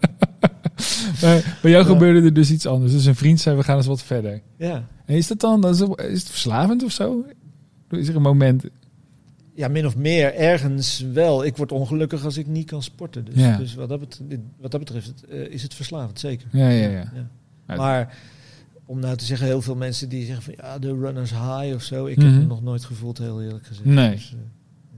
maar 1.23 1.59
bij 1.63 1.71
jou 1.71 1.85
Ja. 1.85 1.93
gebeurde 1.93 2.23
er 2.23 2.35
dus 2.35 2.51
iets 2.51 2.67
anders. 2.67 2.93
Dus 2.93 3.05
een 3.05 3.15
vriend 3.15 3.41
zei, 3.41 3.57
we 3.57 3.63
gaan 3.63 3.77
eens 3.77 3.87
wat 3.87 4.03
verder. 4.03 4.43
Ja. 4.59 4.89
En 5.05 5.17
is 5.17 5.27
dat 5.27 5.41
dan, 5.41 5.69
is 5.69 5.79
het 5.79 6.31
verslavend 6.31 6.85
of 6.85 6.93
zo? 6.93 7.25
Is 7.91 8.09
er 8.09 8.17
een 8.17 8.23
moment... 8.23 8.65
ja, 9.59 9.69
min 9.69 9.87
of 9.87 9.97
meer 9.97 10.35
ergens 10.35 11.05
wel. 11.13 11.45
Ik 11.45 11.57
word 11.57 11.73
ongelukkig 11.73 12.25
als 12.25 12.37
ik 12.37 12.47
niet 12.47 12.67
kan 12.67 12.83
sporten. 12.83 13.25
Dus, 13.25 13.35
Ja. 13.35 13.57
dus 13.57 13.75
wat, 13.75 13.89
dat 13.89 14.01
betreft, 14.01 14.41
wat 14.61 14.71
dat 14.71 14.81
betreft 14.81 15.25
eh, 15.31 15.41
is 15.41 15.63
het 15.63 15.75
verslavend, 15.75 16.21
zeker. 16.21 16.47
Ja, 16.53 16.69
ja, 16.69 16.89
ja. 16.89 17.13
Ja. 17.67 17.77
Maar 17.77 18.17
om 18.87 18.99
nou 19.01 19.17
te 19.17 19.25
zeggen, 19.25 19.47
heel 19.47 19.63
veel 19.63 19.77
mensen 19.77 20.09
die 20.09 20.25
zeggen 20.27 20.43
van 20.45 20.55
ja, 20.57 20.79
de 20.79 20.95
runners 20.95 21.31
high 21.31 21.75
of 21.75 21.83
zo. 21.83 22.07
Ik 22.07 22.17
Mhm. 22.17 22.27
heb 22.27 22.39
het 22.39 22.49
nog 22.49 22.63
nooit 22.63 22.85
gevoeld, 22.85 23.19
heel 23.19 23.43
eerlijk 23.43 23.67
gezegd. 23.67 23.85
Nee. 23.87 24.11
Dus, 24.15 24.33
eh, 24.33 24.39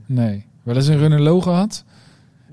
Nee. 0.05 0.45
Wel 0.63 0.75
eens 0.75 0.87
een 0.87 0.97
runnerloog 0.97 1.43
gehad? 1.43 1.83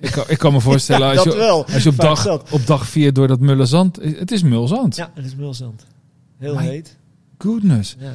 Ik 0.01 0.11
kan, 0.11 0.25
ik 0.29 0.39
kan 0.39 0.53
me 0.53 0.61
voorstellen, 0.61 1.07
Ja, 1.13 1.15
als, 1.15 1.23
je, 1.25 1.37
wel. 1.37 1.67
als 1.67 1.83
je 1.83 1.89
op 1.89 1.95
Vaak 1.95 2.05
dag, 2.07 2.23
dat. 2.25 2.51
op 2.51 2.67
dag 2.67 2.87
vier 2.89 3.13
door 3.13 3.29
dat 3.29 3.41
mullenzand... 3.41 3.97
Het 4.03 4.31
is 4.31 4.43
mulzand. 4.43 4.97
ja, 4.97 5.11
het 5.15 5.25
is 5.25 5.35
mulzand. 5.37 5.87
Heel 6.39 6.59
heet. 6.59 6.97
Goodness. 7.39 7.97
Ja. 7.99 8.13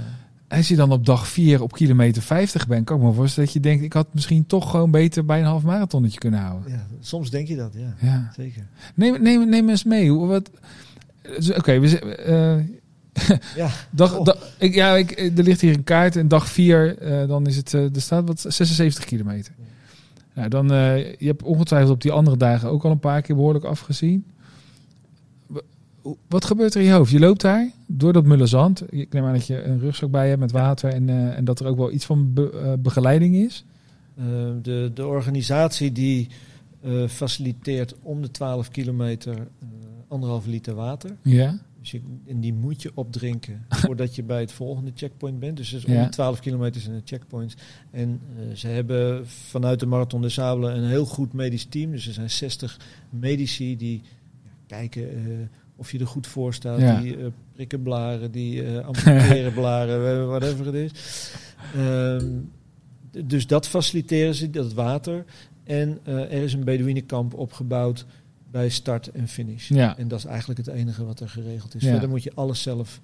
Als 0.55 0.67
je 0.67 0.75
dan 0.75 0.91
op 0.91 1.05
dag 1.05 1.27
4 1.27 1.61
op 1.61 1.71
kilometer 1.71 2.21
50 2.21 2.67
bent, 2.67 2.85
kan 2.85 2.97
ik 2.97 3.03
me 3.03 3.13
voorstellen 3.13 3.45
dat 3.45 3.53
je 3.63 3.69
denkt, 3.69 3.83
ik 3.83 3.93
had 3.93 4.07
misschien 4.13 4.45
toch 4.45 4.71
gewoon 4.71 4.91
beter 4.91 5.25
bij 5.25 5.39
een 5.39 5.45
half 5.45 5.63
marathonnetje 5.63 6.19
kunnen 6.19 6.39
houden. 6.39 6.71
ja, 6.71 6.87
soms 6.99 7.29
denk 7.29 7.47
je 7.47 7.55
dat, 7.55 7.73
ja. 7.77 7.93
Ja. 7.99 8.31
Zeker. 8.35 8.67
Neem, 8.95 9.21
neem, 9.21 9.49
neem 9.49 9.69
eens 9.69 9.83
mee. 9.83 10.09
Hoe, 10.11 10.27
wat, 10.27 10.49
dus, 11.21 11.53
Oké, 11.53 11.79
we 11.79 11.99
eh, 11.99 12.57
Ja, 13.55 13.69
dag, 13.91 14.17
Oh. 14.17 14.25
dag- 14.25 14.53
ik, 14.57 14.73
ja, 14.75 14.95
ik, 14.95 15.11
er 15.37 15.43
ligt 15.43 15.61
hier 15.61 15.73
een 15.73 15.83
kaart 15.83 16.15
en 16.15 16.27
dag 16.27 16.47
4, 16.49 16.97
eh, 16.97 17.27
dan 17.27 17.47
is 17.47 17.55
het, 17.55 17.73
eh, 17.73 17.95
er 17.95 18.01
staat 18.01 18.27
wat 18.27 18.45
76 18.47 19.05
kilometer. 19.05 19.53
Ja. 19.57 19.63
Nou, 20.33 20.49
dan, 20.49 20.71
eh, 20.71 20.97
je 21.19 21.27
hebt 21.27 21.43
ongetwijfeld 21.43 21.91
op 21.91 22.01
die 22.01 22.11
andere 22.11 22.37
dagen 22.37 22.69
ook 22.69 22.83
al 22.83 22.91
een 22.91 22.99
paar 22.99 23.21
keer 23.21 23.35
behoorlijk 23.35 23.65
afgezien. 23.65 24.25
Wat 26.27 26.45
gebeurt 26.45 26.73
er 26.75 26.81
in 26.81 26.87
je 26.87 26.93
hoofd? 26.93 27.11
Je 27.11 27.19
loopt 27.19 27.41
daar 27.41 27.71
door 27.87 28.13
dat 28.13 28.25
mulle 28.25 28.45
zand. 28.45 28.93
Ik 28.93 29.13
neem 29.13 29.23
aan 29.23 29.33
dat 29.33 29.47
je 29.47 29.63
een 29.63 29.79
rugzak 29.79 30.11
bij 30.11 30.23
je 30.23 30.29
hebt 30.29 30.41
met 30.41 30.51
water 30.51 30.93
en, 30.93 31.09
eh, 31.09 31.37
en 31.37 31.45
dat 31.45 31.59
er 31.59 31.67
ook 31.67 31.77
wel 31.77 31.91
iets 31.91 32.05
van 32.05 32.33
be- 32.33 32.51
eh, 32.51 32.73
begeleiding 32.79 33.35
is. 33.35 33.65
Eh, 34.15 34.25
de, 34.61 34.91
de 34.93 35.05
organisatie 35.07 35.91
die 35.91 36.29
faciliteert 37.07 37.95
om 38.01 38.21
de 38.21 38.31
12 38.31 38.69
kilometer 38.69 39.47
anderhalve 40.07 40.49
liter 40.49 40.75
water. 40.75 41.15
Ja. 41.21 41.59
Dus 41.79 41.91
je, 41.91 42.01
en 42.27 42.39
die 42.39 42.53
moet 42.53 42.81
je 42.81 42.91
opdrinken 42.93 43.65
voordat 43.85 44.15
je 44.15 44.23
bij 44.23 44.39
het 44.39 44.51
volgende 44.51 44.91
checkpoint 44.95 45.39
bent. 45.39 45.57
Dus, 45.57 45.69
dus 45.69 45.85
om 45.85 45.93
Ja. 45.93 46.03
de 46.03 46.09
12 46.09 46.39
kilometer 46.39 46.81
zijn 46.81 46.95
er 46.95 47.01
checkpoints. 47.05 47.55
En 47.91 48.19
ze 48.53 48.67
hebben 48.67 49.27
vanuit 49.27 49.79
de 49.79 49.85
Marathon 49.85 50.21
des 50.21 50.33
Sables 50.33 50.77
een 50.77 50.87
heel 50.87 51.05
goed 51.05 51.33
medisch 51.33 51.65
team. 51.65 51.91
Dus 51.91 52.07
er 52.07 52.13
zijn 52.13 52.29
60 52.29 52.79
medici 53.09 53.77
die 53.77 54.01
ja, 54.43 54.49
kijken 54.67 55.09
of 55.75 55.91
je 55.91 55.99
er 55.99 56.07
goed 56.07 56.27
voor 56.27 56.53
staat. 56.53 56.79
Ja. 56.79 56.99
Die 56.99 57.17
eh, 57.17 57.25
prikken 57.53 57.81
blaren, 57.81 58.31
die 58.31 58.63
blaren, 59.53 60.21
eh, 60.21 60.27
whatever 60.27 60.65
het 60.65 60.75
is. 60.75 60.91
Ehm, 61.75 62.27
dus 63.25 63.47
dat 63.47 63.67
faciliteren 63.67 64.35
ze, 64.35 64.49
dat 64.49 64.73
water. 64.73 65.25
En 65.63 65.99
eh, 66.03 66.15
er 66.15 66.43
is 66.43 66.53
een 66.53 66.63
Bedouinenkamp 66.63 67.33
opgebouwd 67.33 68.05
bij 68.51 68.69
start 68.69 69.11
en 69.11 69.27
finish. 69.27 69.69
Ja. 69.69 69.97
En 69.97 70.07
dat 70.07 70.19
is 70.19 70.25
eigenlijk 70.25 70.59
het 70.65 70.75
enige 70.75 71.05
wat 71.05 71.19
er 71.19 71.29
geregeld 71.29 71.75
is. 71.75 71.81
Ja. 71.81 71.89
Verder 71.89 72.09
moet 72.09 72.23
je 72.23 72.31
alles 72.33 72.61
zelf, 72.61 72.99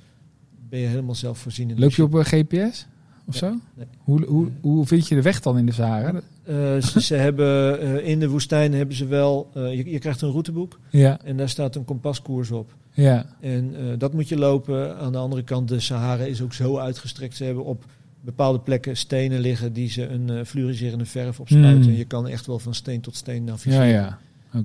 ben 0.69 0.79
je 0.79 0.87
helemaal 0.87 1.15
zelfvoorzienend. 1.15 1.79
Loop 1.79 1.91
je 1.91 2.03
op 2.03 2.13
een 2.13 2.25
GPS 2.25 2.87
of 3.29 3.35
zo? 3.35 3.55
nee. 3.75 3.85
Hoe, 4.03 4.25
hoe, 4.25 4.47
hoe 4.61 4.85
vind 4.85 5.07
je 5.07 5.15
de 5.15 5.21
weg 5.21 5.39
dan 5.41 5.57
in 5.57 5.65
de 5.65 5.71
Sahara? 5.71 6.21
Eh, 6.43 6.77
ze, 6.81 7.01
ze 7.01 7.15
hebben 7.15 7.79
eh, 7.81 8.07
in 8.07 8.19
de 8.19 8.29
woestijn 8.29 8.73
hebben 8.73 8.95
ze 8.95 9.05
wel, 9.05 9.49
eh, 9.53 9.73
je, 9.75 9.89
je 9.91 9.99
krijgt 9.99 10.21
een 10.21 10.29
routeboek 10.31 10.79
Ja, 10.89 11.19
en 11.23 11.37
daar 11.37 11.49
staat 11.49 11.75
een 11.75 11.85
kompaskoers 11.85 12.51
op. 12.51 12.75
ja, 12.91 13.25
En 13.39 13.75
dat 13.97 14.13
moet 14.13 14.27
je 14.29 14.37
lopen. 14.37 14.97
Aan 14.97 15.11
de 15.11 15.17
andere 15.17 15.43
kant, 15.43 15.67
de 15.67 15.79
Sahara 15.79 16.23
is 16.23 16.41
ook 16.41 16.53
zo 16.53 16.77
uitgestrekt. 16.77 17.35
Ze 17.35 17.43
hebben 17.43 17.65
op 17.65 17.85
bepaalde 18.21 18.59
plekken 18.59 18.97
stenen 18.97 19.39
liggen 19.39 19.73
die 19.73 19.89
ze 19.89 20.07
een 20.07 20.45
fluoriserende 20.45 21.05
verf 21.05 21.39
opspuiten. 21.39 21.81
Mm. 21.83 21.89
En 21.89 21.95
je 21.97 22.05
kan 22.05 22.27
echt 22.27 22.45
wel 22.45 22.59
van 22.59 22.73
steen 22.73 23.01
tot 23.01 23.15
steen 23.15 23.43
ja, 23.45 23.51
navigeren. 23.51 23.87
ja. 23.87 24.19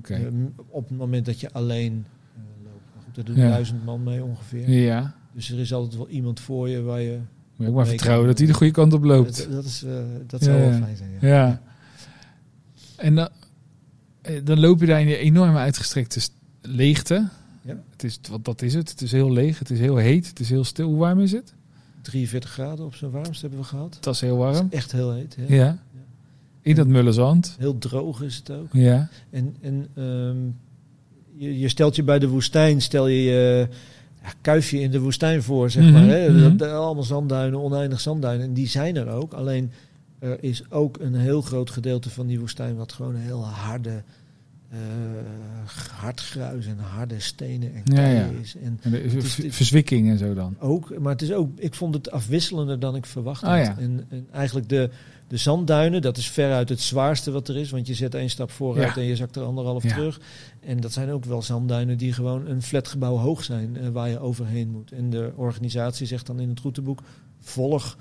M- 0.09 0.51
op 0.69 0.89
het 0.89 0.97
moment 0.97 1.25
dat 1.25 1.39
je 1.39 1.51
alleen 1.51 2.05
loopt. 2.63 2.81
Maar 2.93 3.03
goed, 3.05 3.15
daar 3.15 3.25
doen 3.25 3.35
Ja. 3.35 3.49
duizend 3.49 3.85
man 3.85 4.03
mee 4.03 4.23
ongeveer. 4.23 4.69
Ja. 4.69 5.15
Dus 5.33 5.51
er 5.51 5.59
is 5.59 5.73
altijd 5.73 5.95
wel 5.97 6.09
iemand 6.09 6.39
voor 6.39 6.69
je 6.69 6.81
waar 6.81 7.01
je... 7.01 7.17
Moet 7.55 7.67
ik 7.67 7.73
maar 7.73 7.87
vertrouwen 7.87 8.27
dat 8.27 8.37
hij 8.37 8.47
de 8.47 8.53
goede 8.53 8.71
kant 8.73 8.93
op 8.93 9.03
loopt. 9.03 9.37
Dat, 9.37 9.51
dat, 9.51 9.65
is, 9.65 9.83
eh, 9.83 9.91
dat 10.27 10.39
Ja, 10.39 10.45
zou 10.45 10.59
wel 10.59 10.69
ja. 10.71 10.77
fijn 10.77 10.97
zijn. 10.97 11.09
Ja. 11.21 11.27
Ja. 11.27 11.61
En 12.95 13.15
dan, 13.15 13.29
eh, 14.21 14.35
dan 14.43 14.59
loop 14.59 14.79
je 14.79 14.85
daar 14.85 14.99
in 15.01 15.05
die 15.07 15.17
enorme 15.17 15.57
uitgestrekte 15.57 16.19
st- 16.19 16.33
leegte. 16.61 17.27
Ja. 17.61 17.81
Het 17.91 18.03
is, 18.03 18.19
wat 18.29 18.45
dat 18.45 18.61
is 18.61 18.73
het. 18.73 18.89
Het 18.89 19.01
is 19.01 19.11
heel 19.11 19.31
leeg. 19.31 19.59
Het 19.59 19.69
is 19.69 19.79
heel 19.79 19.95
heet. 19.95 20.27
Het 20.27 20.39
is 20.39 20.49
heel 20.49 20.63
stil. 20.63 20.87
Hoe 20.87 20.97
warm 20.97 21.19
is 21.19 21.31
het? 21.31 21.53
43 22.01 22.49
graden 22.51 22.85
op 22.85 22.95
zijn 22.95 23.11
warmst 23.11 23.41
hebben 23.41 23.59
we 23.59 23.65
gehad. 23.65 23.97
Dat 23.99 24.13
is 24.13 24.21
heel 24.21 24.37
Dat 24.37 24.53
warm. 24.53 24.67
is 24.69 24.77
echt 24.77 24.91
heel 24.91 25.13
heet. 25.13 25.35
hè. 25.39 25.55
Ja. 25.55 25.77
In 26.61 26.75
dat 26.75 26.87
mulle 26.87 27.11
zand. 27.11 27.55
Heel 27.59 27.77
droog 27.77 28.21
is 28.21 28.35
het 28.35 28.51
ook. 28.51 28.67
Ja. 28.71 29.09
En, 29.29 29.55
en 29.61 29.87
ehm, 29.95 30.37
je, 31.43 31.59
je 31.59 31.67
stelt 31.69 31.95
je 31.95 32.03
bij 32.03 32.19
de 32.19 32.27
woestijn, 32.27 32.81
stel 32.81 33.07
je 33.07 33.21
je 33.23 33.67
ja, 34.25 34.31
kuifje 34.41 34.79
in 34.79 34.91
de 34.91 34.99
woestijn 34.99 35.43
voor, 35.43 35.69
zeg 35.69 35.83
Mhm, 35.83 35.93
maar. 35.93 36.03
Hè? 36.07 36.29
mhm. 36.29 36.41
Dat, 36.41 36.59
dat- 36.59 36.71
allemaal 36.71 37.03
zandduinen, 37.03 37.59
oneindig 37.59 37.99
zandduinen. 37.99 38.45
En 38.47 38.53
die 38.53 38.67
zijn 38.67 38.95
er 38.95 39.07
ook. 39.09 39.33
Alleen 39.33 39.71
er 40.19 40.43
is 40.43 40.71
ook 40.71 40.97
een 40.99 41.15
heel 41.15 41.41
groot 41.41 41.69
gedeelte 41.69 42.09
van 42.09 42.27
die 42.27 42.39
woestijn 42.39 42.75
wat 42.75 42.93
gewoon 42.93 43.15
heel 43.15 43.45
harde, 43.45 44.03
eh 44.69 44.77
hard 45.95 46.19
gruis 46.21 46.65
en 46.65 46.77
harde 46.79 47.19
stenen 47.19 47.71
en 47.75 47.81
Ja, 47.95 48.07
ja. 48.07 48.25
is. 48.41 48.55
En 48.63 48.79
En 48.81 49.03
is- 49.03 49.39
verzwikking 49.49 50.09
en 50.09 50.17
zo 50.17 50.33
dan. 50.33 50.55
ook, 50.59 50.99
maar 50.99 51.11
het 51.11 51.21
is 51.21 51.31
ook, 51.31 51.49
ik 51.59 51.73
vond 51.73 51.93
het 51.93 52.11
afwisselender 52.11 52.79
dan 52.79 52.95
ik 52.95 53.05
verwacht 53.05 53.43
Ah, 53.43 53.49
had. 53.49 53.65
ja. 53.65 53.75
En, 53.83 54.05
en 54.09 54.27
eigenlijk 54.31 54.69
de, 54.69 54.89
de 55.27 55.37
zandduinen, 55.37 56.01
dat 56.01 56.17
is 56.17 56.29
veruit 56.29 56.69
het 56.69 56.81
zwaarste 56.81 57.31
wat 57.31 57.47
er 57.47 57.57
is. 57.57 57.69
Want 57.69 57.87
je 57.87 57.93
zet 57.93 58.15
één 58.15 58.29
stap 58.29 58.51
vooruit 58.51 58.95
Ja. 58.95 59.01
en 59.01 59.07
je 59.07 59.15
zakt 59.15 59.35
er 59.35 59.43
anderhalf 59.43 59.83
Ja. 59.83 59.93
terug. 59.93 60.19
En 60.59 60.79
dat 60.79 60.91
zijn 60.91 61.09
ook 61.11 61.25
wel 61.25 61.41
zandduinen 61.41 61.97
die 61.97 62.13
gewoon 62.13 62.47
een 62.47 62.61
flatgebouw 62.61 63.15
hoog 63.17 63.43
zijn, 63.43 63.77
eh, 63.77 63.87
waar 63.89 64.09
je 64.09 64.19
overheen 64.19 64.69
moet. 64.69 64.91
En 64.91 65.09
de 65.09 65.31
organisatie 65.35 66.07
zegt 66.07 66.25
dan 66.25 66.39
in 66.39 66.49
het 66.49 66.59
routeboek, 66.59 66.99
volg 67.39 67.97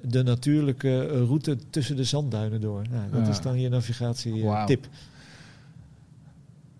de 0.00 0.22
natuurlijke 0.22 1.06
eh, 1.06 1.18
route 1.18 1.56
tussen 1.70 1.96
de 1.96 2.04
zandduinen 2.04 2.60
door. 2.60 2.82
Nou, 2.90 3.10
dat 3.12 3.20
Ja. 3.24 3.28
is 3.30 3.40
dan 3.40 3.60
je 3.60 3.68
navigatie 3.68 4.34
eh, 4.40 4.44
Wauw. 4.44 4.66
tip. 4.66 4.88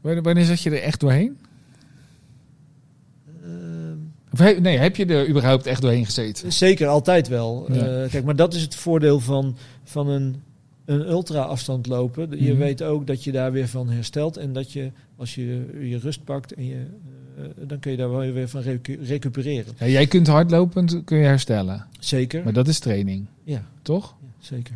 Wanneer 0.00 0.22
wanneer 0.22 0.44
zat 0.44 0.60
je 0.60 0.70
er 0.70 0.82
echt 0.82 1.00
doorheen? 1.00 1.36
Ehm, 3.42 3.96
Of 4.32 4.58
nee, 4.60 4.78
heb 4.78 4.96
je 4.96 5.06
er 5.06 5.28
überhaupt 5.28 5.66
echt 5.66 5.80
doorheen 5.82 6.04
gezeten? 6.04 6.52
Zeker, 6.52 6.86
altijd 6.86 7.28
wel. 7.28 7.72
Ja. 7.72 8.02
Eh, 8.02 8.10
kijk, 8.10 8.24
maar 8.24 8.36
dat 8.36 8.54
is 8.54 8.62
het 8.62 8.74
voordeel 8.74 9.20
van, 9.20 9.56
van 9.88 10.08
een, 10.08 10.36
een 10.84 11.00
ultra-afstand 11.08 11.86
lopen. 11.86 12.44
Je 12.44 12.50
Mhm. 12.50 12.58
weet 12.58 12.82
ook 12.82 13.06
dat 13.06 13.24
je 13.24 13.32
daar 13.32 13.52
weer 13.52 13.68
van 13.68 13.88
herstelt. 13.88 14.36
En 14.36 14.52
dat 14.52 14.72
je, 14.72 14.90
als 15.16 15.34
je 15.34 15.66
je 15.88 15.98
rust 15.98 16.24
pakt, 16.24 16.52
en 16.54 16.64
je, 16.66 16.86
eh, 17.36 17.44
dan 17.66 17.78
kun 17.78 17.90
je 17.90 17.96
daar 17.96 18.10
wel 18.10 18.32
weer 18.32 18.48
van 18.48 18.60
recu- 18.60 18.98
recupereren. 19.02 19.72
Ja, 19.78 19.86
jij 19.86 20.06
kunt 20.06 20.26
hardlopend 20.26 21.00
kun 21.04 21.18
je 21.18 21.24
herstellen. 21.24 21.86
Zeker. 21.98 22.44
Maar 22.44 22.52
dat 22.52 22.68
is 22.68 22.78
training, 22.78 23.26
Ja, 23.44 23.62
toch? 23.82 24.14
ja, 24.20 24.26
zeker. 24.38 24.74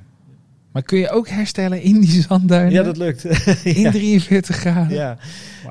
Maar 0.73 0.83
kun 0.83 0.99
je 0.99 1.11
ook 1.11 1.29
herstellen 1.29 1.83
in 1.83 2.01
die 2.01 2.23
zandduinen? 2.23 2.73
Ja, 2.73 2.83
dat 2.83 2.97
lukt. 2.97 3.25
In 3.65 3.81
ja. 3.81 3.91
43 3.91 4.57
graden? 4.57 4.97
Ja. 4.97 5.19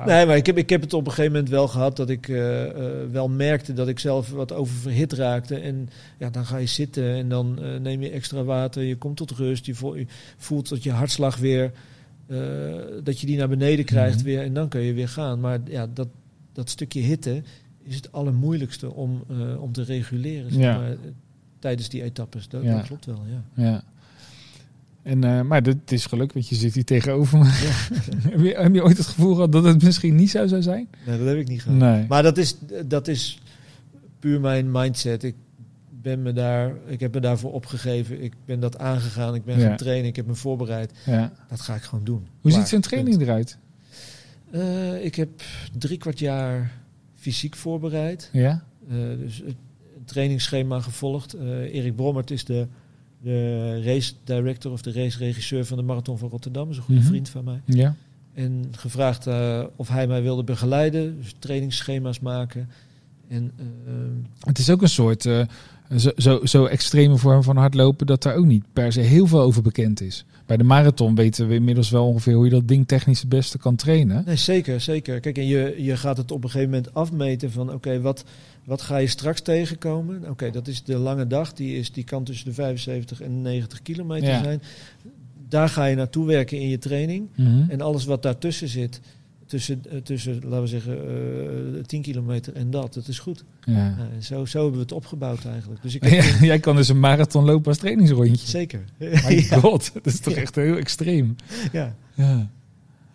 Nee, 0.06 0.25
maar 0.25 0.36
ik 0.38 0.46
heb, 0.46 0.58
ik 0.58 0.70
heb 0.70 0.82
het 0.82 0.94
op 0.94 1.06
een 1.06 1.12
gegeven 1.12 1.32
moment 1.32 1.50
wel 1.50 1.68
gehad 1.68 1.96
dat 1.98 2.10
ik 2.10 2.27
eh, 2.27 2.63
eh, 2.70 3.10
wel 3.12 3.29
merkte 3.29 3.74
dat 3.74 3.88
ik 3.88 4.00
zelf 4.00 4.29
wat 4.29 4.53
oververhit 4.53 5.13
raakte. 5.13 5.56
En 5.56 5.89
ja, 6.18 6.29
dan 6.29 6.46
ga 6.46 6.58
je 6.58 6.65
zitten 6.65 7.13
en 7.15 7.29
dan 7.29 7.60
eh, 7.62 7.79
neem 7.79 8.01
je 8.01 8.10
extra 8.10 8.44
water, 8.44 8.84
je 8.84 8.96
komt 8.96 9.18
tot 9.18 9.32
rust, 9.32 9.65
je, 9.65 9.75
vo- 9.75 9.96
je 9.98 10.06
voelt 10.38 10.70
dat 10.70 10.84
je 10.84 10.91
hartslag 10.91 11.38
weer, 11.38 11.72
dat 13.03 13.20
je 13.20 13.25
die 13.25 13.38
naar 13.38 13.50
beneden 13.50 13.86
krijgt 13.86 14.15
Mhm. 14.15 14.25
weer 14.25 14.41
en 14.44 14.53
dan 14.53 14.68
kun 14.68 14.82
je 14.82 14.94
weer 14.94 15.10
gaan. 15.10 15.39
Maar 15.39 15.60
ja, 15.70 15.88
dat, 15.94 16.08
dat 16.53 16.70
stukje 16.70 17.00
hitte 17.01 17.41
is 17.84 17.96
het 17.96 18.12
allermoeilijkste 18.12 18.94
om, 18.94 19.24
om 19.60 19.72
te 19.72 19.84
reguleren 19.84 20.51
zeg 20.51 20.62
Ja. 20.62 20.77
maar, 20.77 20.96
tijdens 21.60 21.89
die 21.89 22.03
etappes. 22.03 22.48
Dat, 22.48 22.63
Ja. 22.63 22.75
dat 22.75 22.86
klopt 22.86 23.06
wel, 23.06 23.24
ja. 23.29 23.63
Ja. 23.63 23.84
En, 25.03 25.24
eh, 25.24 25.41
maar 25.41 25.63
dit 25.63 25.91
is 25.91 26.06
geluk, 26.06 26.34
want 26.34 26.48
je 26.50 26.56
zit 26.56 26.74
hier 26.74 26.86
tegenover 26.86 27.38
me. 27.38 27.46
heb, 28.29 28.39
je, 28.39 28.56
heb 28.58 28.74
je 28.74 28.84
ooit 28.84 28.98
het 28.98 29.08
gevoel 29.08 29.34
gehad 29.34 29.51
dat 29.51 29.63
het 29.63 29.84
misschien 29.84 30.15
niet 30.15 30.29
zo 30.29 30.48
zou 30.48 30.62
zijn? 30.62 30.88
Nee, 31.06 31.18
dat 31.18 31.27
heb 31.27 31.38
ik 31.38 31.48
niet 31.48 31.62
gehad. 31.62 31.77
Nee. 31.77 32.06
Maar 32.08 32.24
dat 32.24 32.38
is, 32.38 32.58
dat 32.86 33.08
is 33.08 33.41
puur 34.20 34.39
mijn 34.39 34.72
mindset. 34.72 35.24
Ik, 35.24 35.36
ben 36.01 36.22
me 36.22 36.34
daar, 36.34 36.74
ik 36.88 37.00
heb 37.00 37.13
me 37.13 37.20
daarvoor 37.20 37.51
opgegeven. 37.53 38.24
Ik 38.24 38.34
ben 38.46 38.60
dat 38.60 38.77
aangegaan. 38.77 39.36
Ik 39.36 39.46
ben 39.46 39.60
Ja. 39.60 39.68
gaan 39.68 39.77
trainen. 39.77 40.08
Ik 40.08 40.15
heb 40.15 40.25
me 40.27 40.36
voorbereid. 40.36 40.91
Ja. 41.06 41.32
Dat 41.50 41.62
ga 41.62 41.75
ik 41.75 41.82
gewoon 41.82 42.06
doen. 42.06 42.27
Hoe 42.41 42.51
Klaar. 42.51 42.62
ziet 42.62 42.70
zo'n 42.70 42.82
training 42.82 43.22
eruit? 43.22 43.58
Eh, 44.51 45.06
ik 45.06 45.15
heb 45.15 45.29
drie 45.77 45.98
kwart 45.98 46.20
jaar 46.20 46.72
fysiek 47.15 47.56
voorbereid. 47.56 48.29
Ja? 48.34 48.63
Eh, 48.89 48.96
dus 49.18 49.41
het 49.46 49.56
trainingsschema 50.06 50.79
gevolgd. 50.79 51.34
Eh, 51.34 51.48
Erik 51.74 51.96
Brommert 51.96 52.32
is 52.32 52.46
de, 52.46 52.68
de 53.23 53.81
race 53.83 54.13
director 54.23 54.71
of 54.71 54.81
de 54.81 54.91
race 54.91 55.17
regisseur 55.17 55.65
van 55.65 55.77
de 55.77 55.83
Marathon 55.83 56.17
van 56.17 56.29
Rotterdam. 56.29 56.69
Is 56.69 56.77
een 56.77 56.83
goede 56.83 56.99
Mhm. 57.01 57.09
vriend 57.09 57.29
van 57.29 57.43
mij. 57.43 57.61
Ja. 57.65 57.95
En 58.33 58.65
gevraagd 58.71 59.27
eh, 59.27 59.63
of 59.75 59.88
hij 59.89 60.07
mij 60.07 60.21
wilde 60.21 60.43
begeleiden. 60.43 61.17
Dus 61.17 61.35
trainingsschema's 61.39 62.19
maken. 62.19 62.69
En 63.27 63.51
eh, 63.57 63.93
Het 64.39 64.57
is 64.57 64.69
ook 64.69 64.81
een 64.81 64.89
soort 64.89 65.25
eh, 65.25 65.41
zo, 65.97 66.11
zo, 66.17 66.45
zo 66.45 66.65
extreme 66.65 67.17
vorm 67.17 67.43
van 67.43 67.57
hardlopen 67.57 68.05
dat 68.07 68.23
daar 68.23 68.35
ook 68.35 68.45
niet 68.45 68.63
per 68.73 68.91
se 68.91 68.99
heel 68.99 69.27
veel 69.27 69.41
over 69.41 69.61
bekend 69.61 70.01
is. 70.01 70.25
Bij 70.45 70.57
de 70.57 70.63
marathon 70.63 71.15
weten 71.15 71.47
we 71.47 71.53
inmiddels 71.53 71.89
wel 71.89 72.07
ongeveer 72.07 72.33
hoe 72.33 72.43
je 72.45 72.49
dat 72.51 72.67
ding 72.67 72.88
technisch 72.88 73.19
het 73.19 73.29
beste 73.29 73.57
kan 73.57 73.75
trainen. 73.75 74.23
Nee, 74.25 74.35
zeker, 74.35 74.81
zeker. 74.81 75.19
Kijk, 75.19 75.38
en 75.38 75.47
je, 75.47 75.75
je 75.77 75.97
gaat 75.97 76.17
het 76.17 76.31
op 76.31 76.43
een 76.43 76.49
gegeven 76.49 76.73
moment 76.73 76.93
afmeten 76.93 77.51
van 77.51 77.73
oké, 77.73 78.01
wat, 78.01 78.23
wat 78.69 78.81
ga 78.81 78.97
je 78.97 79.07
straks 79.07 79.41
tegenkomen? 79.41 80.29
Oké, 80.29 80.51
dat 80.51 80.67
is 80.67 80.83
de 80.83 80.97
lange 80.97 81.27
dag, 81.27 81.53
die, 81.53 81.77
is, 81.77 81.91
die 81.91 82.03
kan 82.03 82.23
tussen 82.23 82.45
de 82.47 82.53
75 82.53 83.21
en 83.21 83.41
90 83.41 83.81
kilometer 83.81 84.29
Ja. 84.29 84.43
zijn. 84.43 84.61
Daar 85.49 85.69
ga 85.69 85.85
je 85.85 85.95
naartoe 85.95 86.25
werken 86.25 86.59
in 86.59 86.69
je 86.69 86.77
training. 86.77 87.29
Mhm. 87.35 87.69
En 87.69 87.81
alles 87.81 88.05
wat 88.05 88.23
daartussen 88.23 88.67
zit, 88.67 88.99
tussen, 89.45 89.81
eh, 89.89 89.97
tussen 89.97 90.33
laten 90.43 90.61
we 90.61 90.67
zeggen, 90.67 90.97
eh 91.77 91.83
10 91.83 92.01
kilometer 92.01 92.53
en 92.53 92.71
dat, 92.71 92.93
dat 92.93 93.07
is 93.07 93.19
goed. 93.19 93.43
Ja. 93.65 93.97
Zo, 94.19 94.45
zo 94.45 94.57
hebben 94.59 94.75
we 94.75 94.81
het 94.83 94.91
opgebouwd 94.91 95.45
eigenlijk. 95.45 95.81
Dus 95.81 95.95
ik 95.95 96.05
Jij 96.41 96.59
kan 96.59 96.75
dus 96.75 96.88
een 96.89 96.99
marathon 96.99 97.45
lopen 97.45 97.67
als 97.67 97.77
trainingsrondje. 97.77 98.47
zeker. 98.47 98.83
My 99.27 99.43
god, 99.43 99.93
dat 99.93 100.05
is 100.05 100.19
toch 100.19 100.33
echt 100.33 100.55
heel 100.55 100.75
extreem. 100.77 101.35
ja. 101.71 101.95
Ja. 102.15 102.49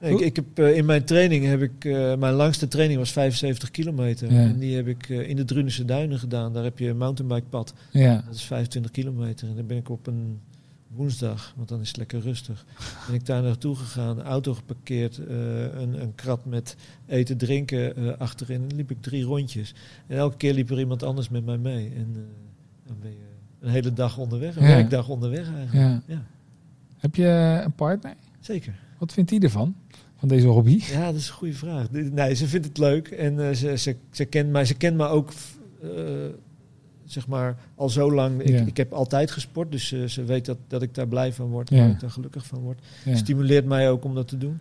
Ik, 0.05 0.21
ik 0.21 0.37
heb, 0.37 0.59
eh, 0.59 0.77
in 0.77 0.85
mijn 0.85 1.05
training 1.05 1.45
heb 1.45 1.63
ik, 1.63 1.85
eh, 1.85 2.15
mijn 2.15 2.35
langste 2.35 2.69
training 2.69 2.99
was 2.99 3.13
75 3.13 3.71
kilometer. 3.71 4.33
Ja. 4.33 4.41
En 4.41 4.59
die 4.59 4.77
heb 4.77 4.87
ik 4.87 5.09
eh, 5.09 5.29
in 5.29 5.37
de 5.37 5.45
Drunense 5.45 5.85
Duinen 5.85 6.19
gedaan. 6.19 6.53
Daar 6.53 6.65
heb 6.65 6.79
je 6.79 6.89
een 6.89 6.97
mountainbikepad. 6.97 7.75
Ja. 7.91 8.23
Dat 8.27 8.35
is 8.35 8.43
25 8.43 8.91
kilometer. 8.91 9.49
En 9.49 9.57
dan 9.57 9.67
ben 9.67 9.77
ik 9.77 9.89
op 9.89 10.07
een 10.07 10.41
woensdag, 10.89 11.53
want 11.57 11.69
dan 11.69 11.81
is 11.81 11.89
het 11.89 11.97
lekker 11.97 12.21
rustig. 12.21 12.65
Ben 13.07 13.15
ik 13.15 13.27
daar 13.27 13.43
naartoe 13.43 13.77
gegaan, 13.77 14.23
auto 14.23 14.55
geparkeerd, 14.55 15.19
een, 15.19 16.01
een 16.01 16.15
krat 16.15 16.45
met 16.45 16.77
eten, 17.07 17.37
drinken 17.37 18.19
achterin. 18.19 18.63
En 18.63 18.69
dan 18.69 18.77
liep 18.77 18.91
ik 18.91 19.03
drie 19.03 19.25
rondjes. 19.25 19.75
En 20.07 20.17
elke 20.17 20.37
keer 20.37 20.55
liep 20.55 20.71
er 20.71 20.79
iemand 20.79 21.03
anders 21.03 21.29
met 21.29 21.45
mij 21.45 21.59
mee. 21.59 21.93
En 21.97 22.15
dan 22.87 22.97
ben 23.01 23.11
je 23.11 23.17
een 23.61 23.71
hele 23.71 23.93
dag 23.93 24.19
onderweg, 24.19 24.57
een 24.57 24.63
Ja. 24.63 24.69
werkdag 24.69 25.09
onderweg 25.09 25.55
eigenlijk. 25.55 26.03
Heb 26.99 27.15
je 27.15 27.61
een 27.65 27.73
partner? 27.73 28.15
zeker. 28.41 28.75
Wat 28.99 29.13
vindt 29.13 29.31
hij 29.31 29.39
ervan? 29.39 29.75
Van 30.29 30.37
deze 30.37 30.47
hobby? 30.47 30.81
Ja, 30.93 31.07
dat 31.07 31.15
is 31.21 31.29
een 31.29 31.35
goede 31.35 31.55
vraag. 31.55 31.91
Nee, 31.91 32.35
ze 32.35 32.47
vindt 32.47 32.67
het 32.67 32.79
leuk 32.79 33.09
en 33.09 33.49
eh, 33.49 33.55
ze, 33.55 33.77
ze, 33.79 33.97
ze 34.11 34.25
kent 34.25 34.51
mij. 34.51 34.65
Ze 34.65 34.75
kent 34.75 34.97
me 34.97 35.07
ook, 35.07 35.33
eh, 35.83 35.89
zeg 37.05 37.27
maar, 37.27 37.57
al 37.75 37.89
zo 37.89 38.13
lang. 38.13 38.41
Ik, 38.43 38.49
Ja. 38.49 38.61
ik 38.67 38.77
heb 38.77 38.93
altijd 38.93 39.31
gesport, 39.31 39.73
dus 39.73 39.87
ze, 39.89 40.09
ze 40.09 40.25
weet 40.25 40.45
dat, 40.45 40.59
dat 40.69 40.83
ik 40.83 40.95
daar 40.95 41.09
blij 41.09 41.33
van 41.33 41.47
word. 41.47 41.71
Ja. 41.71 41.85
Dat 41.85 41.95
ik 41.95 42.01
daar 42.01 42.11
gelukkig 42.11 42.47
van 42.47 42.59
word. 42.59 42.81
Ja. 43.05 43.17
Stimuleert 43.17 43.65
mij 43.65 43.91
ook 43.91 44.05
om 44.05 44.15
dat 44.15 44.29
te 44.29 44.39
doen. 44.39 44.59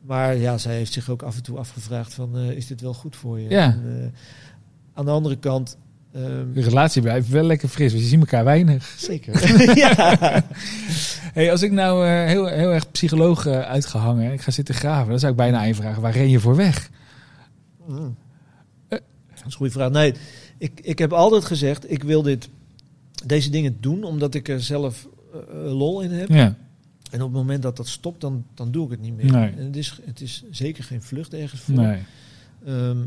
Maar 0.00 0.36
ja, 0.36 0.58
zij 0.58 0.74
heeft 0.74 0.92
zich 0.92 1.10
ook 1.10 1.22
af 1.22 1.36
en 1.36 1.42
toe 1.42 1.58
afgevraagd 1.58 2.14
van, 2.14 2.36
eh, 2.36 2.50
is 2.50 2.66
dit 2.66 2.80
wel 2.80 2.94
goed 2.94 3.16
voor 3.16 3.40
je? 3.40 3.50
Ja. 3.50 3.70
En, 3.72 4.14
aan 4.94 5.04
de 5.04 5.10
andere 5.10 5.36
kant... 5.36 5.76
ehm, 6.12 6.52
De 6.52 6.60
relatie 6.60 7.02
blijft 7.02 7.28
wel 7.28 7.44
lekker 7.44 7.68
fris, 7.68 7.92
want 7.92 8.02
je 8.02 8.08
ziet 8.08 8.20
elkaar 8.20 8.44
weinig. 8.44 8.94
zeker. 8.98 9.56
ja. 9.84 10.44
Hey, 11.32 11.50
als 11.50 11.62
ik 11.62 11.72
nou 11.72 12.06
eh, 12.06 12.24
heel, 12.24 12.46
heel 12.46 12.72
erg 12.72 12.90
psycholoog 12.90 13.46
eh, 13.46 13.60
uitgehangen, 13.60 14.32
ik 14.32 14.40
ga 14.40 14.50
zitten 14.50 14.74
graven, 14.74 15.10
dan 15.10 15.18
zou 15.18 15.30
ik 15.30 15.38
bijna 15.38 15.74
vragen: 15.74 16.02
waar 16.02 16.12
ren 16.12 16.30
je 16.30 16.40
voor 16.40 16.56
weg? 16.56 16.90
Mm. 17.86 18.16
Dat 18.88 19.00
is 19.38 19.44
een 19.44 19.52
goede 19.52 19.72
vraag. 19.72 19.90
Nee, 19.90 20.14
ik, 20.58 20.80
ik 20.82 20.98
heb 20.98 21.12
altijd 21.12 21.44
gezegd, 21.44 21.90
ik 21.90 22.02
wil 22.02 22.22
dit, 22.22 22.48
deze 23.26 23.50
dingen 23.50 23.76
doen 23.80 24.04
omdat 24.04 24.34
ik 24.34 24.48
er 24.48 24.62
zelf 24.62 25.08
eh, 25.32 25.40
eh, 25.40 25.72
lol 25.78 26.00
in 26.00 26.10
heb. 26.10 26.28
Ja. 26.28 26.56
En 27.10 27.22
op 27.22 27.28
het 27.28 27.36
moment 27.36 27.62
dat 27.62 27.76
dat 27.76 27.88
stopt, 27.88 28.20
dan, 28.20 28.44
dan 28.54 28.70
doe 28.70 28.84
ik 28.84 28.90
het 28.90 29.00
niet 29.00 29.16
meer. 29.16 29.32
Nee. 29.32 29.52
En 29.56 29.64
het 29.64 29.76
is, 29.76 30.00
het 30.04 30.20
is 30.20 30.44
zeker 30.50 30.84
geen 30.84 31.02
vlucht 31.02 31.34
ergens 31.34 31.60
voor. 31.60 31.74
Nee. 31.74 32.02
Ehm, 32.66 32.98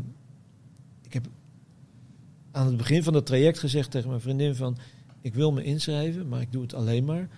aan 2.52 2.66
het 2.66 2.76
begin 2.76 3.02
van 3.02 3.14
het 3.14 3.26
traject 3.26 3.58
gezegd 3.58 3.90
tegen 3.90 4.08
mijn 4.08 4.20
vriendin 4.20 4.54
van... 4.54 4.76
ik 5.20 5.34
wil 5.34 5.52
me 5.52 5.64
inschrijven, 5.64 6.28
maar 6.28 6.40
ik 6.40 6.52
doe 6.52 6.62
het 6.62 6.74
alleen 6.74 7.04
maar... 7.04 7.28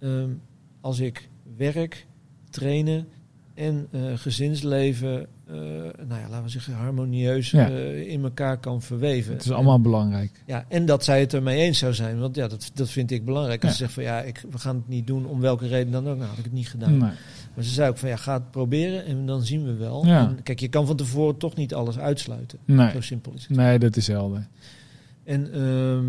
ehm, 0.00 0.30
als 0.80 1.00
ik 1.00 1.28
werk, 1.56 2.06
trainen 2.50 3.08
en 3.54 3.86
eh, 3.90 4.00
gezinsleven, 4.14 5.26
eh, 5.46 5.54
nou 6.06 6.20
ja, 6.20 6.28
laten 6.28 6.42
we 6.42 6.48
zeggen, 6.48 6.74
harmonieus 6.74 7.50
Ja. 7.50 7.70
eh, 7.70 8.08
in 8.10 8.22
elkaar 8.24 8.58
kan 8.58 8.82
verweven. 8.82 9.32
Het 9.32 9.44
is 9.44 9.50
allemaal 9.50 9.80
belangrijk. 9.80 10.42
Ja, 10.46 10.64
en 10.68 10.86
dat 10.86 11.04
zij 11.04 11.20
het 11.20 11.34
ermee 11.34 11.60
eens 11.60 11.78
zou 11.78 11.94
zijn. 11.94 12.18
Want 12.18 12.34
ja, 12.36 12.48
dat, 12.48 12.70
dat 12.74 12.90
vind 12.90 13.10
ik 13.10 13.24
belangrijk. 13.24 13.62
Als 13.64 13.70
Ja. 13.70 13.76
ze 13.76 13.82
zegt 13.82 13.92
van 13.94 14.02
ja, 14.02 14.20
ik, 14.22 14.44
we 14.50 14.58
gaan 14.58 14.76
het 14.76 14.88
niet 14.88 15.06
doen 15.06 15.26
om 15.26 15.40
welke 15.40 15.66
reden 15.66 15.92
dan 15.92 16.08
ook. 16.08 16.16
Nou, 16.16 16.28
had 16.28 16.38
ik 16.38 16.44
het 16.44 16.52
niet 16.52 16.68
gedaan. 16.68 16.98
Nee. 16.98 17.10
Maar 17.54 17.64
ze 17.64 17.70
zei 17.72 17.88
ook 17.90 17.98
van 17.98 18.08
ja, 18.08 18.16
ga 18.16 18.34
het 18.34 18.50
proberen 18.50 19.04
en 19.04 19.26
dan 19.26 19.42
zien 19.44 19.64
we 19.64 19.74
wel. 19.74 20.06
Ja. 20.06 20.28
En 20.28 20.42
kijk, 20.42 20.60
je 20.60 20.68
kan 20.68 20.86
van 20.86 20.96
tevoren 20.96 21.36
toch 21.36 21.54
niet 21.54 21.74
alles 21.74 21.98
uitsluiten. 21.98 22.58
Nee. 22.64 22.90
Zo 22.90 23.00
simpel 23.00 23.32
is 23.34 23.46
het. 23.48 23.56
nee, 23.56 23.78
dat 23.78 23.96
is 23.96 24.06
helder. 24.06 24.46
En 25.24 25.52
ehm, 25.52 26.06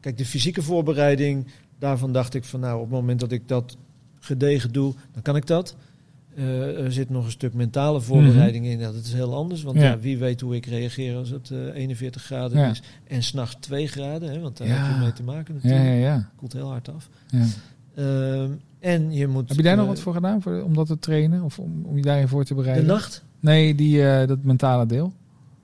kijk, 0.00 0.18
de 0.18 0.24
fysieke 0.26 0.62
voorbereiding, 0.62 1.46
daarvan 1.78 2.12
dacht 2.12 2.34
ik 2.34 2.44
van 2.44 2.60
nou, 2.60 2.74
op 2.76 2.82
het 2.82 2.90
moment 2.90 3.20
dat 3.20 3.32
ik 3.32 3.48
dat 3.48 3.76
gedegen 4.20 4.72
doe, 4.72 4.94
dan 5.12 5.22
kan 5.22 5.36
ik 5.36 5.46
dat. 5.46 5.76
Eh, 6.36 6.84
er 6.84 6.92
zit 6.92 7.10
nog 7.10 7.24
een 7.24 7.30
stuk 7.30 7.54
mentale 7.54 8.00
voorbereiding 8.00 8.66
in. 8.66 8.78
Ja, 8.78 8.92
dat 8.92 9.04
is 9.04 9.12
heel 9.12 9.34
anders. 9.34 9.62
Want 9.62 9.76
Mhm. 9.76 9.84
Ja. 9.84 9.90
ja, 9.90 9.98
wie 9.98 10.18
weet 10.18 10.40
hoe 10.40 10.54
ik 10.54 10.66
reageer 10.66 11.16
als 11.16 11.28
het 11.30 11.50
eh, 11.50 11.58
41 11.74 12.22
graden 12.22 12.58
Ja. 12.58 12.70
is. 12.70 12.82
En 13.08 13.22
s'nachts 13.22 13.56
2 13.60 13.86
graden, 13.86 14.30
hè, 14.32 14.40
want 14.40 14.56
daar 14.56 14.68
Ja. 14.68 14.74
heb 14.86 14.94
je 14.94 15.00
mee 15.02 15.12
te 15.12 15.22
maken 15.22 15.54
natuurlijk. 15.54 15.84
ja, 15.84 15.92
ja. 15.92 16.30
Koelt 16.36 16.52
heel 16.52 16.68
hard 16.68 16.88
af. 16.88 17.08
Ehm, 17.94 18.50
en 18.80 19.12
je 19.12 19.26
moet... 19.26 19.48
Heb 19.48 19.56
je 19.56 19.62
daar 19.62 19.76
nog 19.76 19.84
eh, 19.84 19.90
wat 19.90 20.00
voor 20.00 20.14
gedaan 20.14 20.42
voor, 20.42 20.62
om 20.62 20.74
dat 20.74 20.86
te 20.86 20.98
trainen? 20.98 21.42
Of 21.42 21.58
om, 21.58 21.84
om 21.84 21.96
je 21.96 22.02
daarin 22.02 22.28
voor 22.28 22.44
te 22.44 22.54
De 22.54 22.60
bereiden? 22.60 22.86
nacht? 22.86 23.24
Nee, 23.40 23.74
die, 23.74 24.08
eh, 24.08 24.28
dat 24.28 24.44
mentale 24.44 24.86
deel. 24.86 25.12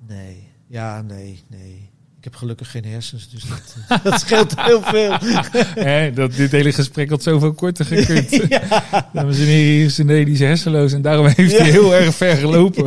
Nee. 0.08 0.46
Ja, 0.66 1.02
nee, 1.02 1.42
nee. 1.48 1.88
Ik 2.18 2.24
heb 2.24 2.34
gelukkig 2.34 2.70
geen 2.70 2.84
hersens, 2.84 3.30
dus 3.30 3.44
dat, 3.48 3.76
eh, 3.88 4.04
dat 4.10 4.20
scheelt 4.20 4.60
heel 4.60 4.82
veel. 4.82 5.16
Hè, 5.84 6.12
dat 6.12 6.34
dit 6.34 6.50
hele 6.50 6.72
gesprek 6.72 7.10
had 7.10 7.22
zoveel 7.22 7.52
korter 7.52 7.84
gekund. 7.84 8.30
ja. 8.48 9.08
Dames 9.12 9.38
en 9.38 9.44
heren, 9.44 10.06
hier 10.06 10.28
is 10.28 10.38
hersenloos 10.40 10.92
en 10.92 11.02
daarom 11.02 11.26
heeft 11.26 11.58
hij 11.58 11.70
heel 11.70 11.94
erg 11.94 12.14
ver 12.14 12.36
gelopen. 12.36 12.84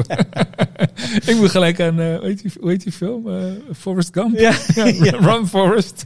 ik 1.26 1.36
moet 1.38 1.50
gelijk 1.50 1.80
aan, 1.82 2.00
eh, 2.00 2.18
hoe, 2.18 2.28
heet 2.28 2.42
die, 2.42 2.52
hoe 2.60 2.70
heet 2.70 2.84
die 2.84 2.92
film? 2.92 3.30
Eh, 3.30 3.44
Forrest 3.78 4.10
Gump? 4.14 4.38
Ja. 4.40 4.54
Run 5.20 5.48
Forrest. 5.48 6.06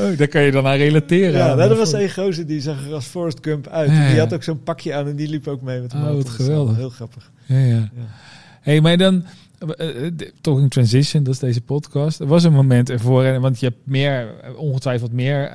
Oh, 0.00 0.18
daar 0.18 0.28
kan 0.28 0.42
je 0.42 0.50
dan 0.50 0.66
aan 0.66 0.76
relateren. 0.76 1.32
Ja, 1.32 1.50
aan 1.50 1.56
nou, 1.56 1.70
er 1.70 1.76
was 1.76 1.92
een 1.92 2.10
gozer 2.10 2.46
die 2.46 2.60
zag 2.60 2.86
er 2.86 2.94
als 2.94 3.06
Forrest 3.06 3.38
Gump 3.42 3.66
uit. 3.68 3.90
Ja, 3.90 4.08
die 4.10 4.18
had 4.18 4.34
ook 4.34 4.42
zo'n 4.42 4.62
pakje 4.62 4.94
aan 4.94 5.06
en 5.06 5.16
die 5.16 5.28
liep 5.28 5.48
ook 5.48 5.62
mee 5.62 5.80
met 5.80 5.90
de 5.90 5.96
Oh, 5.96 6.12
wat 6.14 6.28
geweldig. 6.28 6.76
Heel 6.76 6.90
grappig. 6.90 7.30
Ja, 7.46 7.58
ja. 7.58 7.74
Ja. 7.74 7.88
hey, 8.60 8.80
maar 8.80 8.96
dan... 8.96 9.24
eh, 9.76 10.06
eh, 10.06 10.12
Talking 10.40 10.70
Transition, 10.70 11.22
dat 11.22 11.34
is 11.34 11.40
deze 11.40 11.60
podcast. 11.60 12.20
Er 12.20 12.26
was 12.26 12.44
een 12.44 12.52
moment 12.52 12.90
ervoor, 12.90 13.24
en- 13.24 13.40
want 13.40 13.60
je 13.60 13.66
hebt 13.66 13.78
meer, 13.84 14.34
eh, 14.42 14.58
ongetwijfeld 14.58 15.12
meer 15.12 15.50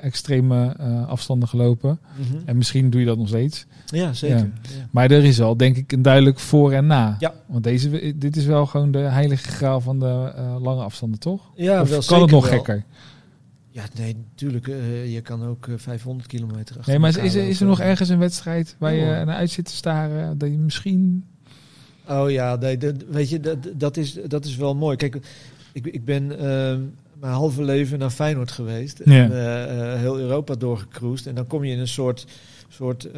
extreme 0.00 0.76
afstanden 1.06 1.48
gelopen. 1.48 1.98
Mhm. 2.16 2.36
En 2.44 2.56
misschien 2.56 2.90
doe 2.90 3.00
je 3.00 3.06
dat 3.06 3.18
nog 3.18 3.28
steeds. 3.28 3.66
Ja, 3.86 4.12
zeker. 4.12 4.36
Ja. 4.36 4.42
Ja. 4.62 4.88
Maar 4.90 5.10
er 5.10 5.24
is 5.24 5.40
al, 5.40 5.56
denk 5.56 5.76
ik, 5.76 5.92
een 5.92 6.02
duidelijk 6.02 6.38
voor 6.38 6.72
en 6.72 6.86
na. 6.86 7.16
Ja. 7.18 7.34
Want 7.46 7.64
deze, 7.64 8.14
dit 8.16 8.36
is 8.36 8.44
wel 8.44 8.66
gewoon 8.66 8.90
de 8.90 8.98
heilige 8.98 9.48
graal 9.48 9.80
van 9.80 9.98
de 9.98 10.32
lange 10.62 10.82
afstanden, 10.82 11.18
toch? 11.20 11.50
Ja, 11.54 11.80
of 11.80 11.88
wel 11.88 12.02
kan 12.06 12.20
het 12.20 12.30
nog 12.30 12.48
wel. 12.48 12.56
gekker? 12.58 12.84
Ja, 13.78 13.84
nee, 13.98 14.16
natuurlijk. 14.30 14.68
eh, 14.68 15.12
je 15.12 15.20
kan 15.20 15.44
ook 15.44 15.66
eh, 15.68 15.74
500 15.76 16.28
kilometer 16.28 16.76
achter 16.76 16.90
Nee, 16.92 16.98
maar 16.98 17.24
is, 17.24 17.34
er- 17.34 17.48
is 17.48 17.60
er 17.60 17.66
nog 17.66 17.80
ergens 17.80 18.08
een 18.08 18.18
wedstrijd 18.18 18.76
waar 18.78 18.94
je 18.94 19.00
Ja. 19.00 19.24
naar 19.24 19.36
uit 19.36 19.50
zit 19.50 19.64
te 19.64 19.72
staren? 19.74 20.38
Dat 20.38 20.50
je 20.50 20.58
misschien... 20.58 21.24
Oh 22.08 22.30
ja, 22.30 22.56
nee, 22.56 22.76
dat, 22.78 22.94
weet 23.10 23.28
je, 23.30 23.40
dat, 23.40 23.58
dat, 23.76 23.96
is, 23.96 24.18
dat 24.26 24.44
is 24.44 24.56
wel 24.56 24.74
mooi. 24.74 24.96
Kijk, 24.96 25.18
ik, 25.72 25.86
ik 25.86 26.04
ben 26.04 26.38
ehm, 26.38 26.80
mijn 27.20 27.32
halve 27.32 27.62
leven 27.62 27.98
naar 27.98 28.10
Feyenoord 28.10 28.50
geweest. 28.50 29.00
Ja. 29.04 29.12
En 29.24 29.32
eh, 29.32 29.92
eh, 29.92 29.98
heel 30.00 30.18
Europa 30.18 30.54
doorgecruised. 30.54 31.26
En 31.26 31.34
dan 31.34 31.46
kom 31.46 31.64
je 31.64 31.72
in 31.72 31.78
een 31.78 31.88
soort... 31.88 32.26
soort 32.68 33.02
hoe 33.02 33.12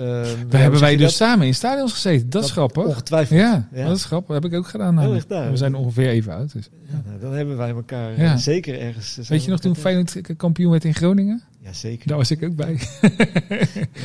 We 0.49 0.57
hebben 0.57 0.81
wij 0.81 0.97
dus 0.97 1.03
dat? 1.03 1.13
samen 1.29 1.47
in 1.47 1.55
stadions 1.55 1.93
gezeten. 1.93 2.31
Dat 2.31 2.45
is 2.45 2.51
grappig. 2.51 2.85
Ongetwijfeld. 2.85 3.41
Ja, 3.41 3.69
Ja. 3.73 3.87
dat 3.87 3.97
is 3.97 4.05
grappig. 4.05 4.35
Dat 4.35 4.43
heb 4.43 4.53
ik 4.53 4.59
ook 4.59 4.69
gedaan. 4.69 4.97
Daar? 5.29 5.51
We 5.51 5.57
zijn 5.57 5.75
ongeveer 5.75 6.09
even 6.09 6.33
oud. 6.35 6.53
Dus. 6.53 6.69
Ja, 6.91 7.03
nou, 7.07 7.21
dan 7.21 7.33
hebben 7.33 7.57
wij 7.57 7.71
elkaar 7.71 8.11
Ja. 8.21 8.33
eh, 8.33 8.37
zeker 8.37 8.81
ergens. 8.81 9.19
eh, 9.19 9.25
Weet 9.27 9.45
je 9.45 9.51
nog 9.51 9.61
toen 9.61 9.77
Feyenoord 9.77 10.21
kampioen 10.37 10.71
werd 10.71 10.85
in 10.85 10.95
Groningen? 10.95 11.43
Ja, 11.63 11.73
zeker. 11.73 12.09
Daar 12.09 12.17
was 12.17 12.31
ik 12.31 12.43
ook 12.45 12.57
bij. 12.57 12.73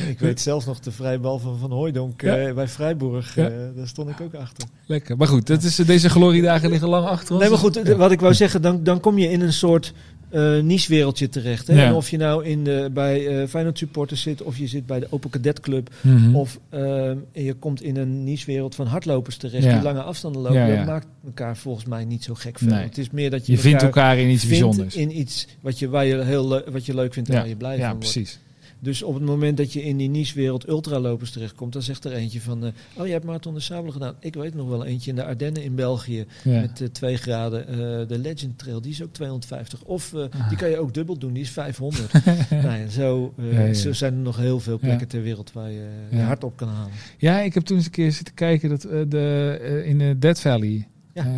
Ik 0.08 0.18
weet 0.18 0.40
zelfs 0.40 0.66
nog 0.66 0.80
de 0.80 0.90
vrijbal 0.92 1.38
van 1.38 1.58
Van 1.58 1.70
Hooijdonk 1.70 2.22
Ja. 2.22 2.36
eh, 2.36 2.54
bij 2.54 2.68
Vrijburg. 2.68 3.34
Ja. 3.34 3.48
eh, 3.48 3.52
daar 3.76 3.86
stond 3.86 4.08
ik 4.10 4.20
ook 4.20 4.34
achter. 4.34 4.68
Lekker. 4.86 5.16
Maar 5.16 5.26
goed, 5.28 5.46
dat 5.46 5.62
is, 5.62 5.76
deze 5.76 6.10
gloriedagen 6.10 6.70
liggen 6.70 6.88
lang 6.88 7.06
achter 7.06 7.30
ons. 7.32 7.40
Nee, 7.40 7.50
maar 7.50 7.58
goed, 7.58 7.82
wat 7.96 8.10
ik 8.12 8.20
wou 8.20 8.34
zeggen, 8.34 8.62
dan, 8.62 8.82
dan 8.84 9.00
kom 9.00 9.18
je 9.18 9.30
in 9.30 9.40
een 9.40 9.52
soort 9.52 9.92
eh 10.36 10.62
niche-wereldje 10.62 11.28
terecht. 11.28 11.66
Hè? 11.66 11.74
Ja. 11.74 11.86
En 11.86 11.92
of 11.94 12.10
je 12.10 12.16
nou 12.16 12.44
in 12.44 12.64
de, 12.64 12.90
bij 12.92 13.26
eh 13.42 13.48
Feyenoord 13.48 13.78
supporters 13.78 14.22
zit, 14.22 14.42
of 14.42 14.56
je 14.58 14.66
zit 14.66 14.86
bij 14.86 15.00
de 15.00 15.06
Open 15.10 15.30
Cadet 15.30 15.60
Club, 15.60 15.90
Mhm. 16.00 16.34
of 16.34 16.58
ehm, 16.68 17.16
je 17.32 17.54
komt 17.54 17.82
in 17.82 17.96
een 17.96 18.24
niche-wereld 18.24 18.74
van 18.74 18.86
hardlopers 18.86 19.36
terecht, 19.36 19.64
Ja. 19.64 19.72
die 19.74 19.82
lange 19.82 20.02
afstanden 20.02 20.42
lopen. 20.42 20.58
Ja, 20.58 20.66
ja. 20.66 20.76
Dat 20.76 20.86
maakt 20.86 21.06
elkaar 21.24 21.56
volgens 21.56 21.84
mij 21.84 22.04
niet 22.04 22.24
zo 22.24 22.34
gek 22.34 22.58
veel. 22.58 22.68
Nee. 22.68 22.82
Het 22.84 22.98
is 22.98 23.10
meer 23.10 23.30
dat 23.30 23.46
je, 23.46 23.52
je 23.52 23.58
vindt 23.58 23.82
elkaar 23.82 24.18
in 24.18 24.28
iets 24.28 24.46
bijzonders. 24.46 24.94
in 24.96 25.18
iets 25.18 25.46
wat 25.60 25.78
je, 25.78 25.88
waar 25.88 26.04
je 26.06 26.22
heel 26.22 26.62
wat 26.70 26.86
je 26.86 26.94
leuk 26.94 27.12
vindt 27.12 27.28
en 27.28 27.34
Ja. 27.34 27.40
waar 27.40 27.48
je 27.50 27.56
blij 27.56 27.76
Ja, 27.76 27.80
van 27.88 27.90
wordt. 27.90 28.12
precies. 28.12 28.38
Dus 28.78 29.02
op 29.02 29.14
het 29.14 29.22
moment 29.22 29.56
dat 29.56 29.72
je 29.72 29.82
in 29.82 29.96
die 29.96 30.08
niche-wereld 30.08 30.68
ultralopers 30.68 31.30
terechtkomt, 31.30 31.72
dan 31.72 31.82
zegt 31.82 32.04
er 32.04 32.12
eentje 32.12 32.40
van... 32.40 32.64
eh, 32.64 32.70
oh, 32.96 33.06
je 33.06 33.12
hebt 33.12 33.24
Marathon 33.24 33.54
de 33.54 33.60
Sabelen 33.60 33.92
gedaan. 33.92 34.14
Ik 34.20 34.34
weet 34.34 34.54
nog 34.54 34.68
wel 34.68 34.84
eentje 34.84 35.10
in 35.10 35.16
de 35.16 35.24
Ardennen 35.24 35.62
in 35.62 35.74
België 35.74 36.26
Ja. 36.44 36.60
met 36.60 36.80
eh 36.80 36.88
2 36.88 37.16
graden. 37.16 37.68
eh, 37.68 37.76
de 38.08 38.18
Legend 38.18 38.58
Trail, 38.58 38.80
die 38.80 38.90
is 38.92 39.02
ook 39.02 39.12
250. 39.12 39.82
Of 39.84 40.14
Ah. 40.14 40.48
die 40.48 40.58
kan 40.58 40.70
je 40.70 40.78
ook 40.78 40.94
dubbel 40.94 41.18
doen, 41.18 41.32
die 41.32 41.42
is 41.42 41.50
500. 41.50 42.12
nou, 42.50 42.66
en 42.66 42.90
zo, 42.90 43.34
Ja, 43.50 43.72
zo 43.72 43.92
zijn 43.92 44.12
er 44.12 44.18
nog 44.18 44.36
heel 44.36 44.60
veel 44.60 44.78
plekken 44.78 45.08
ter 45.08 45.22
wereld 45.22 45.52
waar 45.52 45.70
je 45.70 45.86
hart 46.20 46.44
op 46.44 46.56
kan 46.56 46.68
halen. 46.68 46.92
Ja, 47.18 47.40
ik 47.40 47.54
heb 47.54 47.62
toen 47.62 47.76
eens 47.76 47.86
een 47.86 47.90
keer 47.92 48.12
zitten 48.12 48.34
kijken 48.34 48.68
dat 48.68 48.80
de, 49.08 49.82
in 49.86 49.98
de 49.98 50.16
Dead 50.18 50.40
Valley. 50.40 50.88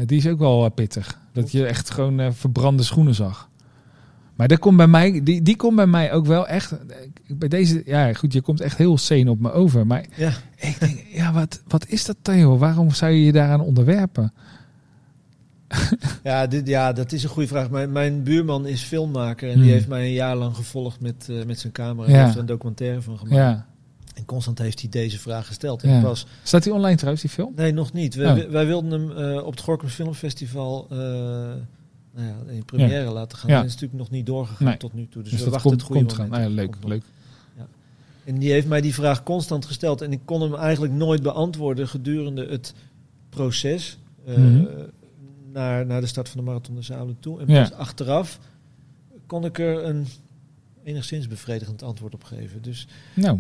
Die 0.07 0.19
is 0.19 0.27
ook 0.27 0.39
wel 0.39 0.71
pittig. 0.71 1.19
Dat 1.33 1.53
je 1.53 1.67
echt 1.67 1.91
gewoon 1.91 2.35
verbrande 2.35 2.83
schoenen 2.83 3.15
zag. 3.15 3.49
Maar 4.39 4.49
dat 4.49 4.59
komt 4.59 4.77
bij 4.77 4.87
mij, 4.87 5.21
die, 5.23 5.43
die 5.43 5.57
komt 5.57 5.77
bij 5.77 5.87
mij 5.87 6.13
ook 6.13 6.27
wel 6.27 6.47
echt. 6.47 6.73
eh, 6.73 6.79
Bij 7.29 7.49
deze, 7.49 7.83
ja, 7.85 8.13
goed, 8.13 8.33
je 8.33 8.41
komt 8.41 8.61
echt 8.61 8.77
heel 8.79 8.99
sane 8.99 9.31
op 9.31 9.41
me 9.41 9.53
over. 9.53 9.87
Maar 9.87 10.05
Ja. 10.17 10.33
ik 10.57 10.77
denk, 10.81 11.05
ja, 11.13 11.33
wat, 11.33 11.63
wat 11.69 11.87
is 11.89 12.05
dat 12.05 12.17
joh? 12.23 12.59
Waarom 12.61 12.91
zou 12.91 13.13
je 13.13 13.25
je 13.25 13.33
daaraan 13.33 13.61
onderwerpen? 13.61 14.33
Ja, 16.23 16.47
dit, 16.47 16.67
ja, 16.69 16.93
dat 16.93 17.13
is 17.13 17.23
een 17.23 17.29
goede 17.29 17.49
vraag. 17.49 17.71
Mijn, 17.71 17.93
mijn 17.93 18.23
buurman 18.23 18.67
is 18.67 18.83
filmmaker 18.83 19.49
en 19.49 19.55
Hmm. 19.55 19.63
die 19.63 19.73
heeft 19.73 19.89
mij 19.89 20.05
een 20.07 20.13
jaar 20.13 20.37
lang 20.37 20.57
gevolgd 20.57 21.01
met, 21.01 21.27
eh, 21.31 21.45
met 21.45 21.59
zijn 21.61 21.73
camera. 21.73 22.09
En 22.09 22.15
Ja. 22.15 22.23
heeft 22.23 22.35
er 22.35 22.41
een 22.41 22.47
documentaire 22.47 23.03
van 23.03 23.19
gemaakt. 23.19 23.35
Ja. 23.37 23.67
En 24.15 24.25
constant 24.25 24.59
heeft 24.59 24.81
hij 24.81 24.89
deze 24.91 25.19
vraag 25.19 25.47
gesteld. 25.47 25.83
En 25.83 25.91
Ja. 25.91 26.01
was 26.01 26.27
Staat 26.43 26.63
die 26.63 26.73
online 26.73 26.97
trouwens, 26.97 27.23
die 27.23 27.31
film? 27.31 27.53
Nee, 27.57 27.73
nog 27.73 27.93
niet. 27.93 28.15
We, 28.15 28.25
Oh. 28.47 28.51
wij 28.53 28.67
wilden 28.67 28.91
hem 28.91 29.11
eh, 29.11 29.45
op 29.45 29.51
het 29.51 29.61
Gorkum 29.61 29.89
Filmfestival 29.89 30.87
eh, 30.91 30.99
nou 32.19 32.29
ja, 32.47 32.53
in 32.53 32.65
première 32.65 33.11
laten 33.11 33.39
gaan. 33.39 33.51
Ja. 33.51 33.57
Dat 33.57 33.65
is 33.67 33.73
natuurlijk 33.73 34.01
nog 34.01 34.11
niet 34.11 34.27
doorgegaan 34.27 34.67
Nee. 34.67 34.77
tot 34.77 34.93
nu 34.95 35.09
toe. 35.09 35.23
Dus, 35.23 35.31
Dus 35.33 35.43
we 35.45 35.51
wachten 35.51 35.69
komt, 35.71 35.81
het 35.83 35.91
goede 35.91 36.05
komt 36.05 36.13
moment. 36.19 36.31
Nou 36.37 36.49
ja, 36.51 36.55
leuk, 36.55 36.77
leuk. 36.85 37.03
En 38.25 38.39
die 38.39 38.51
heeft 38.53 38.67
mij 38.67 38.81
die 38.81 38.95
vraag 38.95 39.23
constant 39.23 39.65
gesteld. 39.67 40.01
En 40.01 40.13
ik 40.13 40.21
kon 40.25 40.41
hem 40.41 40.55
eigenlijk 40.55 40.93
nooit 40.93 41.23
beantwoorden 41.23 41.89
gedurende 41.89 42.47
het 42.47 42.75
proces. 43.29 43.99
eh, 44.27 44.37
Mhm. 44.37 44.65
naar, 45.53 45.87
naar 45.87 46.01
de 46.01 46.07
start 46.07 46.29
van 46.29 46.41
de 46.41 46.47
Marathon 46.47 46.75
de 46.75 46.83
Zalen 46.83 47.17
toe. 47.21 47.41
En 47.41 47.47
pas 47.47 47.73
achteraf 47.73 48.39
kon 49.27 49.45
ik 49.45 49.59
er 49.59 49.85
een 49.85 50.07
enigszins 50.89 51.29
bevredigend 51.29 51.83
antwoord 51.83 52.15
op 52.15 52.25
geven. 52.25 52.63
Dus 52.63 52.87
Nou, 53.15 53.39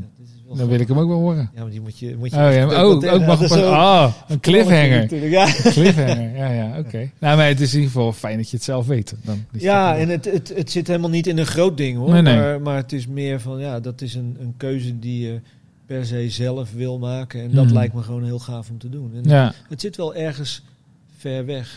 ja, 0.48 0.54
dan 0.56 0.68
wil 0.68 0.80
ik 0.80 0.88
hem 0.88 0.98
ook 0.98 1.08
wel 1.08 1.18
horen. 1.18 1.50
Ja, 1.54 1.60
maar 1.62 1.70
die 1.70 1.80
moet 1.80 1.98
je... 1.98 2.16
Moet 2.18 2.30
je 2.30 2.36
Oh 2.36 2.52
ja, 2.52 2.66
maar- 2.66 2.86
oh, 2.86 3.12
ook 3.14 3.26
mag 3.26 3.46
zo- 3.48 3.70
ah, 3.70 4.12
een 4.28 4.40
cliffhanger. 4.40 5.14
Ja. 5.38 5.46
Cliffhanger, 5.62 6.36
ja, 6.36 6.50
ja, 6.52 6.78
oké. 6.78 7.10
Nou, 7.18 7.36
maar 7.36 7.46
het 7.46 7.60
is 7.60 7.72
in 7.74 7.78
ieder 7.80 7.92
geval 7.92 8.12
fijn 8.12 8.36
dat 8.36 8.50
je 8.50 8.56
het 8.56 8.64
zelf 8.64 8.86
weet. 8.86 9.14
Dan 9.22 9.44
Ja, 9.52 9.96
en 9.96 10.08
het, 10.08 10.24
het, 10.24 10.52
het 10.56 10.70
zit 10.70 10.86
helemaal 10.86 11.10
niet 11.10 11.26
in 11.26 11.38
een 11.38 11.46
groot 11.46 11.76
ding 11.76 11.96
hoor. 11.98 12.12
Nee, 12.12 12.22
nee. 12.22 12.36
Maar, 12.36 12.60
maar 12.60 12.76
het 12.76 12.92
is 12.92 13.06
meer 13.06 13.40
van 13.40 13.58
ja, 13.60 13.80
dat 13.80 14.00
is 14.00 14.14
een, 14.14 14.36
een 14.40 14.54
keuze 14.56 14.98
die 14.98 15.26
je 15.26 15.40
per 15.86 16.06
se 16.06 16.30
zelf 16.30 16.72
wil 16.72 16.98
maken. 16.98 17.40
En 17.42 17.50
dat 17.50 17.64
Mhm. 17.64 17.74
lijkt 17.74 17.94
me 17.94 18.02
gewoon 18.02 18.24
heel 18.24 18.38
gaaf 18.38 18.70
om 18.70 18.78
te 18.78 18.88
doen. 18.88 19.10
En 19.14 19.22
ja. 19.30 19.52
Het 19.68 19.80
zit 19.80 19.96
wel 19.96 20.14
ergens 20.14 20.62
ver 21.16 21.46
weg. 21.46 21.76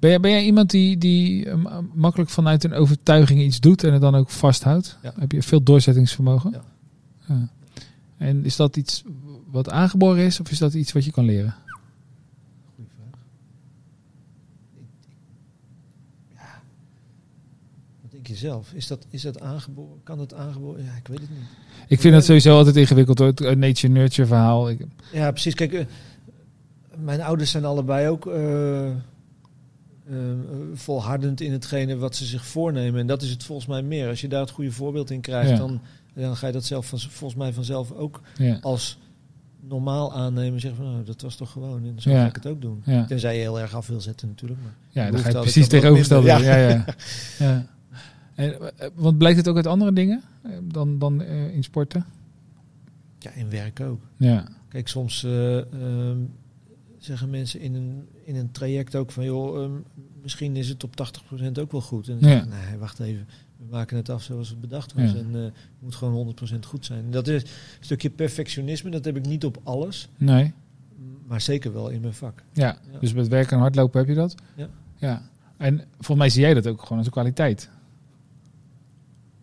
Ben, 0.00 0.10
jij, 0.10 0.20
ben 0.20 0.30
jij 0.30 0.44
iemand 0.44 0.70
die, 0.70 0.98
die 0.98 1.46
eh, 1.46 1.56
ma- 1.56 1.82
makkelijk 1.94 2.30
vanuit 2.30 2.64
een 2.64 2.72
overtuiging 2.72 3.40
iets 3.40 3.60
doet 3.60 3.84
en 3.84 3.92
het 3.92 4.00
dan 4.00 4.14
ook 4.14 4.30
vasthoudt? 4.30 4.98
Ja. 5.02 5.12
Heb 5.18 5.32
je 5.32 5.42
veel 5.42 5.62
doorzettingsvermogen? 5.62 6.50
Ja. 6.50 6.62
Ja. 7.28 7.48
En 8.16 8.44
is 8.44 8.56
dat 8.56 8.76
iets 8.76 9.02
wat 9.50 9.70
aangeboren 9.70 10.24
is 10.24 10.40
of 10.40 10.50
is 10.50 10.58
dat 10.58 10.74
iets 10.74 10.92
wat 10.92 11.04
je 11.04 11.10
kan 11.10 11.24
leren? 11.24 11.54
Goeie 12.74 12.90
vraag. 12.96 13.20
Ja. 16.34 16.60
Wat 18.02 18.10
denk 18.10 18.26
je 18.26 18.34
zelf? 18.36 18.72
Is 18.72 18.86
dat, 18.86 19.06
is 19.10 19.22
dat 19.22 19.40
aangeboren? 19.40 20.00
Kan 20.02 20.18
dat 20.18 20.34
aangeboren? 20.34 20.84
Ja, 20.84 20.92
ik 20.92 21.08
weet 21.08 21.20
het 21.20 21.30
niet. 21.30 21.48
Ik 21.88 22.00
vind 22.00 22.14
dat 22.14 22.24
sowieso 22.24 22.56
altijd 22.56 22.76
ingewikkeld 22.76 23.18
hoor. 23.18 23.26
Het 23.26 23.58
nature-nurture 23.58 24.26
verhaal. 24.28 24.70
Ja, 25.12 25.30
precies. 25.30 25.54
Kijk, 25.54 25.72
eh, 25.72 25.86
mijn 26.96 27.20
ouders 27.20 27.50
zijn 27.50 27.64
allebei 27.64 28.08
ook 28.08 28.26
eh, 28.26 28.90
eh, 30.10 30.16
volhardend 30.74 31.40
in 31.40 31.52
hetgene 31.52 31.96
wat 31.96 32.16
ze 32.16 32.24
zich 32.24 32.46
voornemen. 32.46 33.00
En 33.00 33.06
dat 33.06 33.22
is 33.22 33.30
het 33.30 33.44
volgens 33.44 33.66
mij 33.68 33.82
meer. 33.82 34.08
Als 34.08 34.20
je 34.20 34.28
daar 34.28 34.40
het 34.40 34.50
goede 34.50 34.72
voorbeeld 34.72 35.10
in 35.10 35.20
krijgt, 35.20 35.50
Ja. 35.50 35.56
dan, 35.56 35.80
dan 36.14 36.36
ga 36.36 36.46
je 36.46 36.52
dat 36.52 36.64
zelf 36.64 36.86
van, 36.86 36.98
volgens 36.98 37.40
mij 37.40 37.52
vanzelf 37.52 37.92
ook 37.92 38.20
ja. 38.36 38.58
als 38.60 38.98
normaal 39.60 40.14
aannemen. 40.14 40.60
Zeggen 40.60 40.82
van, 40.82 40.92
nou, 40.92 41.04
dat 41.04 41.20
was 41.20 41.36
toch 41.36 41.50
gewoon. 41.50 41.84
En 41.84 41.94
zo 42.02 42.10
Ja. 42.10 42.20
ga 42.22 42.28
ik 42.28 42.34
het 42.34 42.46
ook 42.46 42.60
doen. 42.60 42.82
Tenzij 43.08 43.34
je 43.34 43.40
heel 43.40 43.60
erg 43.60 43.74
af 43.74 43.86
wil 43.86 44.00
zetten 44.00 44.28
natuurlijk. 44.28 44.60
Maar 44.62 44.74
ja 44.88 45.10
dan 45.10 45.20
ga 45.20 45.28
je 45.28 45.34
precies 45.34 45.68
dan 45.68 45.68
tegenovergestelde. 45.68 46.26
Ja, 46.26 46.38
ja. 46.56 46.84
ja. 47.38 47.66
En, 48.34 48.78
eh, 48.78 48.88
want 48.94 49.18
blijkt 49.18 49.36
het 49.36 49.48
ook 49.48 49.56
uit 49.56 49.66
andere 49.66 49.92
dingen 49.92 50.22
eh, 50.42 50.50
dan, 50.62 50.98
dan 50.98 51.22
eh, 51.22 51.54
in 51.54 51.62
sporten? 51.62 52.04
ja, 53.18 53.30
in 53.30 53.50
werk 53.50 53.80
ook. 53.80 54.00
Ja, 54.16 54.44
Kijk, 54.68 54.88
soms 54.88 55.24
eh, 55.24 55.56
ehm, 55.58 56.18
zeggen 57.04 57.30
mensen 57.30 57.60
in 57.60 57.74
een, 57.74 58.08
in 58.24 58.36
een 58.36 58.50
traject 58.52 58.96
ook 58.96 59.10
van... 59.10 59.24
joh, 59.24 59.62
ehm, 59.62 59.72
misschien 60.22 60.56
is 60.56 60.68
het 60.68 60.84
op 60.84 60.96
80% 60.96 61.58
ook 61.60 61.72
wel 61.72 61.80
goed. 61.80 62.08
En 62.08 62.18
dan 62.20 62.28
Ja. 62.30 62.34
zeg 62.36 62.44
ik, 62.44 62.50
nee, 62.68 62.78
wacht 62.78 63.00
even. 63.00 63.26
We 63.56 63.64
maken 63.70 63.96
het 63.96 64.08
af 64.08 64.22
zoals 64.22 64.48
het 64.48 64.60
bedacht 64.60 64.92
was. 64.92 65.10
Ja. 65.12 65.18
En 65.18 65.34
eh, 65.34 65.42
het 65.42 65.52
moet 65.78 65.94
gewoon 65.94 66.14
100% 66.14 66.66
goed 66.66 66.84
zijn. 66.86 67.04
En 67.04 67.10
dat 67.10 67.28
is 67.28 67.42
een 67.42 67.48
stukje 67.80 68.10
perfectionisme. 68.10 68.90
Dat 68.90 69.04
heb 69.04 69.16
ik 69.16 69.26
niet 69.26 69.44
op 69.44 69.60
alles. 69.62 70.08
nee. 70.16 70.52
Maar 71.26 71.40
zeker 71.40 71.72
wel 71.72 71.88
in 71.88 72.00
mijn 72.00 72.14
vak. 72.14 72.42
Ja, 72.52 72.78
Ja. 72.92 72.98
dus 72.98 73.12
met 73.12 73.28
werken 73.28 73.52
en 73.56 73.62
hardlopen 73.62 73.98
heb 74.00 74.08
je 74.08 74.14
dat? 74.14 74.34
Ja. 74.56 74.68
ja. 74.96 75.22
En 75.56 75.78
volgens 75.94 76.18
mij 76.18 76.28
zie 76.28 76.40
jij 76.40 76.54
dat 76.54 76.66
ook 76.66 76.82
gewoon 76.82 76.98
als 76.98 77.06
een 77.06 77.12
kwaliteit. 77.12 77.70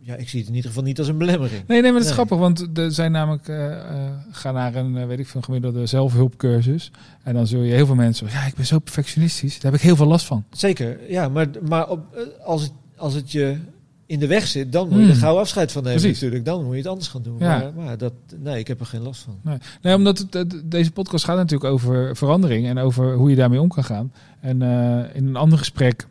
Ja, 0.08 0.16
ik 0.16 0.30
zie 0.30 0.40
het 0.40 0.50
in 0.50 0.56
ieder 0.56 0.70
geval 0.70 0.86
niet 0.86 1.00
als 1.00 1.08
een 1.08 1.18
belemmering. 1.18 1.64
Nee, 1.68 1.82
nee, 1.82 1.92
maar 1.92 2.02
dat 2.02 2.10
is 2.12 2.18
Nee. 2.18 2.26
grappig, 2.26 2.38
want 2.38 2.78
er 2.78 2.92
zijn 2.92 3.12
namelijk, 3.12 3.48
eh 3.48 3.72
eh, 3.72 4.12
ga 4.32 4.52
naar 4.52 4.76
een, 4.76 4.98
eh, 4.98 5.06
weet 5.06 5.20
ik 5.20 5.28
veel, 5.28 5.42
gemiddelde 5.42 5.86
zelfhulpcursus. 5.86 6.92
En 7.24 7.34
dan 7.34 7.48
zul 7.48 7.62
je 7.62 7.74
heel 7.74 7.86
veel 7.86 7.96
mensen, 7.96 8.28
ja, 8.32 8.46
ik 8.46 8.56
ben 8.56 8.66
zo 8.66 8.80
perfectionistisch, 8.80 9.54
daar 9.60 9.72
heb 9.72 9.80
ik 9.80 9.86
heel 9.86 9.96
veel 9.96 10.06
last 10.08 10.26
van. 10.26 10.44
Zeker, 10.52 10.98
ja. 11.10 11.30
Maar, 11.30 11.48
maar 11.68 11.90
op, 11.90 12.00
als, 12.46 12.62
het, 12.62 12.72
als 12.96 13.14
het 13.14 13.32
je 13.32 13.58
in 14.06 14.20
de 14.20 14.28
weg 14.28 14.48
zit, 14.48 14.72
dan 14.72 14.88
moet 14.88 14.98
je 14.98 15.02
Hmm. 15.04 15.10
er 15.12 15.16
gauw 15.18 15.38
afscheid 15.38 15.72
van 15.72 15.84
nemen 15.84 16.00
Precies. 16.00 16.20
natuurlijk. 16.20 16.46
Dan 16.46 16.64
moet 16.64 16.72
je 16.72 16.78
het 16.78 16.88
anders 16.88 17.08
gaan 17.08 17.22
doen. 17.22 17.36
Ja. 17.40 17.58
Maar, 17.58 17.72
maar 17.86 17.98
dat, 17.98 18.14
nee, 18.38 18.60
ik 18.60 18.68
heb 18.68 18.80
er 18.80 18.86
geen 18.86 19.02
last 19.02 19.22
van. 19.22 19.60
Nee, 19.82 19.96
omdat 19.96 20.18
het, 20.18 20.34
het- 20.34 20.62
deze 20.66 20.92
podcast 20.92 21.26
gaat 21.26 21.38
natuurlijk 21.38 21.72
over 21.72 22.16
verandering 22.16 22.68
en 22.68 22.78
over 22.78 23.14
hoe 23.14 23.30
je 23.30 23.36
daarmee 23.36 23.62
om 23.62 23.68
kan 23.70 23.84
gaan. 23.84 24.12
En 24.40 24.62
in 25.14 25.28
een 25.28 25.36
ander 25.36 25.58
gesprek 25.58 26.08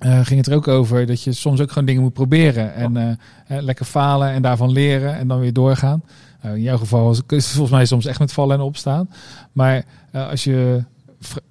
eh, 0.00 0.24
ging 0.26 0.38
het 0.38 0.46
er 0.48 0.54
ook 0.54 0.68
over 0.68 1.06
dat 1.06 1.22
je 1.22 1.32
soms 1.32 1.60
ook 1.60 1.68
gewoon 1.68 1.84
dingen 1.84 2.02
moet 2.02 2.12
proberen. 2.12 2.74
En 2.74 2.96
eh, 2.96 3.14
hè, 3.44 3.60
lekker 3.60 3.84
falen 3.84 4.28
en 4.30 4.42
daarvan 4.42 4.72
leren 4.72 5.14
en 5.16 5.28
dan 5.28 5.40
weer 5.40 5.52
doorgaan. 5.52 6.02
Nou, 6.42 6.56
in 6.56 6.62
jouw 6.62 6.76
geval 6.78 7.10
is 7.10 7.20
is 7.26 7.44
het 7.44 7.52
volgens 7.52 7.70
mij 7.76 7.84
soms 7.86 8.06
echt 8.06 8.18
met 8.18 8.32
vallen 8.32 8.56
en 8.56 8.62
opstaan. 8.62 9.10
Maar 9.52 9.84
eh, 10.10 10.28
als 10.28 10.44
je 10.44 10.84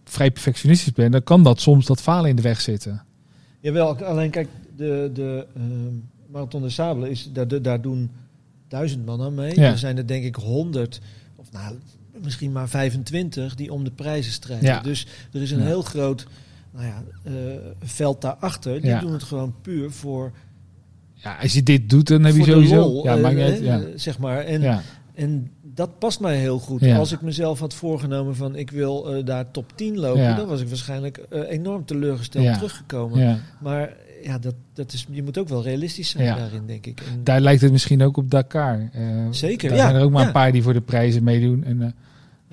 vrij 0.03 0.31
perfectionistisch 0.31 0.93
bent, 0.93 1.11
dan 1.11 1.23
kan 1.23 1.43
dat 1.43 1.61
soms 1.61 1.85
dat 1.85 2.01
falen 2.01 2.29
in 2.29 2.35
de 2.35 2.41
weg 2.41 2.61
zitten. 2.61 3.03
Jawel, 3.59 4.03
alleen 4.03 4.29
kijk, 4.29 4.47
de, 4.75 5.09
de 5.13 5.45
ehm, 5.55 5.93
Marathon 6.31 6.61
de 6.61 6.69
Sabelen, 6.69 7.09
is, 7.09 7.29
daar, 7.33 7.47
de- 7.47 7.61
daar 7.61 7.81
doen 7.81 8.11
duizend 8.67 9.05
man 9.05 9.21
aan 9.21 9.33
mee. 9.33 9.55
Ja. 9.59 9.71
Er 9.71 9.77
zijn 9.77 9.97
er 9.97 10.07
denk 10.07 10.23
ik 10.23 10.35
honderd, 10.35 10.99
of 11.35 11.51
nou, 11.51 11.75
misschien 12.23 12.51
maar 12.51 12.69
25 12.69 13.55
die 13.55 13.73
om 13.73 13.83
de 13.83 13.91
prijzen 13.91 14.31
strijden. 14.31 14.65
Ja. 14.65 14.79
Dus 14.79 15.07
er 15.33 15.41
is 15.41 15.51
een 15.51 15.59
Ja. 15.59 15.65
heel 15.65 15.81
groot 15.81 16.27
nou 16.71 16.85
ja, 16.85 17.03
eh, 17.23 17.33
veld 17.83 18.21
daarachter. 18.21 18.81
Die 18.81 18.99
doen 18.99 19.13
het 19.13 19.23
gewoon 19.23 19.53
puur 19.61 19.91
voor, 19.91 20.31
Ja, 21.13 21.37
als 21.41 21.53
je 21.53 21.63
dit 21.63 21.89
doet, 21.89 22.07
dan 22.07 22.23
heb 22.23 22.35
je 22.35 22.43
sowieso... 22.43 22.75
lol, 22.79 23.03
ja, 23.03 23.15
eh, 23.15 23.21
maakt 23.21 23.35
niet 23.35 23.43
uit, 23.43 23.59
eh, 23.59 23.65
ja. 23.65 23.81
zeg 23.95 24.19
maar. 24.19 24.37
En, 24.39 24.81
en 25.15 25.51
dat 25.73 25.99
past 25.99 26.19
mij 26.19 26.37
heel 26.37 26.59
goed. 26.59 26.79
Ja. 26.81 26.97
Als 26.97 27.11
ik 27.11 27.21
mezelf 27.21 27.59
had 27.59 27.73
voorgenomen 27.73 28.35
van 28.35 28.55
ik 28.55 28.71
wil 28.71 29.13
eh, 29.15 29.25
daar 29.25 29.51
top 29.51 29.71
10 29.75 29.97
lopen, 29.99 30.21
Ja. 30.21 30.35
dan 30.35 30.47
was 30.47 30.61
ik 30.61 30.67
waarschijnlijk 30.67 31.17
eh, 31.17 31.41
enorm 31.49 31.85
teleurgesteld 31.85 32.43
Ja. 32.43 32.53
teruggekomen. 32.55 33.39
Maar 33.61 33.93
ja, 34.23 34.37
dat, 34.39 34.55
dat 34.73 34.93
is, 34.93 35.05
je 35.11 35.23
moet 35.23 35.37
ook 35.37 35.47
wel 35.47 35.63
realistisch 35.63 36.09
zijn 36.09 36.35
daarin, 36.37 36.65
denk 36.65 36.85
ik. 36.85 37.01
En 37.13 37.23
Daar 37.23 37.39
lijkt 37.41 37.61
het 37.61 37.71
misschien 37.71 38.01
ook 38.01 38.17
op 38.17 38.29
Dakar. 38.31 38.89
Eh, 38.93 39.01
Zeker, 39.31 39.69
Daar 39.69 39.77
ja, 39.77 39.83
zijn 39.83 39.95
er 39.95 40.01
ook 40.03 40.11
maar 40.11 40.25
een 40.25 40.31
paar 40.31 40.51
die 40.51 40.63
voor 40.63 40.73
de 40.73 40.81
prijzen 40.81 41.23
meedoen. 41.23 41.63
En, 41.63 41.81
eh, 41.81 41.87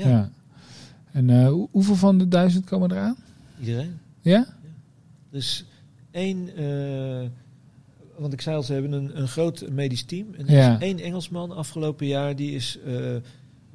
Ja. 0.06 0.30
En 1.12 1.30
eh, 1.30 1.48
hoe- 1.48 1.68
hoeveel 1.70 1.94
van 1.94 2.18
de 2.18 2.28
duizend 2.28 2.64
komen 2.64 2.90
eraan? 2.92 3.16
iedereen. 3.60 3.98
Ja? 4.30 4.46
Dus 5.30 5.64
één, 6.10 6.56
eh, 6.56 7.28
want 8.18 8.32
ik 8.32 8.40
zei 8.40 8.56
al, 8.56 8.62
ze 8.62 8.72
hebben 8.72 8.92
een, 8.92 9.20
een 9.20 9.28
groot 9.28 9.68
medisch 9.70 10.02
team. 10.04 10.34
En 10.34 10.46
er 10.48 10.54
Ja. 10.54 10.74
is 10.76 10.82
één 10.82 10.98
Engelsman 10.98 11.50
afgelopen 11.50 12.06
jaar 12.06 12.36
die 12.36 12.50
is 12.54 12.78
eh, 12.86 13.16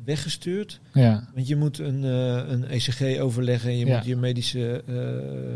weggestuurd. 0.05 0.79
Ja. 0.93 1.27
Want 1.33 1.47
je 1.47 1.55
moet 1.55 1.79
een, 1.79 2.03
eh, 2.03 2.51
een 2.51 2.63
ECG 2.69 3.19
overleggen. 3.19 3.77
Je 3.77 3.85
Ja. 3.85 3.95
moet 3.95 4.05
je 4.05 4.15
medische, 4.15 4.83
eh, 4.87 4.93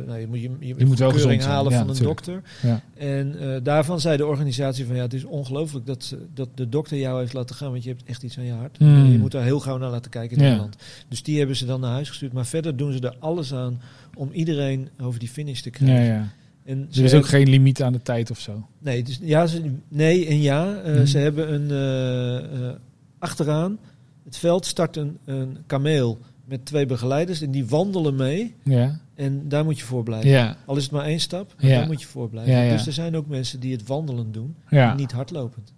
nou, 0.08 0.20
je 0.20 0.28
moet 0.28 0.42
je, 0.42 0.50
je, 0.60 0.74
Je 0.78 0.86
moet 0.86 1.00
wel 1.00 1.10
keuring 1.10 1.22
gezond 1.24 1.42
zijn, 1.42 1.54
halen 1.54 1.72
ja, 1.72 1.78
van 1.78 1.90
een 1.90 2.04
dokter. 2.04 2.42
Ja. 2.62 2.82
En 2.98 3.40
eh, 3.40 3.60
daarvan 3.64 4.00
zei 4.00 4.18
de 4.18 4.26
organisatie 4.26 4.86
van 4.86 4.96
ja, 4.96 5.02
het 5.02 5.14
is 5.14 5.24
ongelooflijk 5.24 5.86
dat, 5.86 6.16
dat 6.34 6.50
de 6.56 6.70
dokter 6.70 6.98
jou 6.98 7.20
heeft 7.20 7.34
laten 7.34 7.56
gaan, 7.56 7.72
want 7.72 7.84
je 7.84 7.90
hebt 7.90 8.04
echt 8.04 8.24
iets 8.24 8.38
aan 8.38 8.46
je 8.46 8.52
hart. 8.52 8.78
Hmm. 8.78 9.12
Je 9.12 9.18
moet 9.18 9.32
daar 9.32 9.44
heel 9.44 9.60
gauw 9.60 9.78
naar 9.78 9.90
laten 9.90 10.12
kijken 10.12 10.38
in. 10.38 10.44
Nederland. 10.44 10.76
Dus 11.08 11.24
die 11.24 11.38
hebben 11.38 11.56
ze 11.56 11.66
dan 11.66 11.80
naar 11.80 11.92
huis 11.92 12.10
gestuurd. 12.10 12.34
Maar 12.34 12.46
verder 12.46 12.78
doen 12.78 12.94
ze 12.94 13.00
er 13.00 13.16
alles 13.20 13.54
aan 13.54 13.82
om 14.16 14.30
iedereen 14.32 14.90
over 15.02 15.20
die 15.20 15.30
finish 15.30 15.60
te 15.62 15.70
krijgen. 15.70 16.06
Ja, 16.06 16.14
ja. 16.14 16.28
En 16.66 16.86
Dus 16.88 16.98
er 16.98 17.04
is 17.04 17.14
ook 17.14 17.28
geen 17.28 17.50
limiet 17.50 17.82
aan 17.82 17.94
de 17.94 18.02
tijd 18.02 18.32
of 18.32 18.40
zo. 18.40 18.68
Nee, 18.80 19.04
dus, 19.04 19.20
ja, 19.22 19.48
ze, 19.48 19.72
nee 19.88 20.28
en 20.28 20.42
ja. 20.42 20.82
Hmm. 20.84 21.06
Ze 21.06 21.18
hebben 21.18 21.54
een 21.54 22.78
achteraan 23.20 23.78
het 24.26 24.38
veld 24.38 24.66
start 24.66 24.98
een, 24.98 25.18
een 25.26 25.58
kameel 25.68 26.20
met 26.46 26.66
twee 26.66 26.86
begeleiders 26.86 27.42
en 27.42 27.52
die 27.52 27.66
wandelen 27.66 28.16
mee. 28.16 28.56
Ja. 28.64 29.00
En 29.16 29.50
daar 29.50 29.64
moet 29.64 29.80
je 29.80 29.86
voor 29.86 30.04
blijven. 30.04 30.30
Ja. 30.30 30.56
Al 30.66 30.76
is 30.76 30.84
het 30.84 30.92
maar 30.92 31.06
één 31.06 31.20
stap, 31.20 31.54
maar 31.62 31.70
Ja. 31.72 31.78
daar 31.78 31.88
moet 31.88 32.02
je 32.02 32.08
voor 32.08 32.30
blijven. 32.30 32.54
Ja, 32.54 32.62
ja. 32.62 32.72
Dus 32.72 32.88
er 32.88 32.94
zijn 32.94 33.16
ook 33.16 33.28
mensen 33.28 33.60
die 33.60 33.72
het 33.72 33.88
wandelen 33.88 34.32
doen, 34.32 34.56
ja. 34.70 34.94
niet 34.94 35.12
hardlopend. 35.12 35.74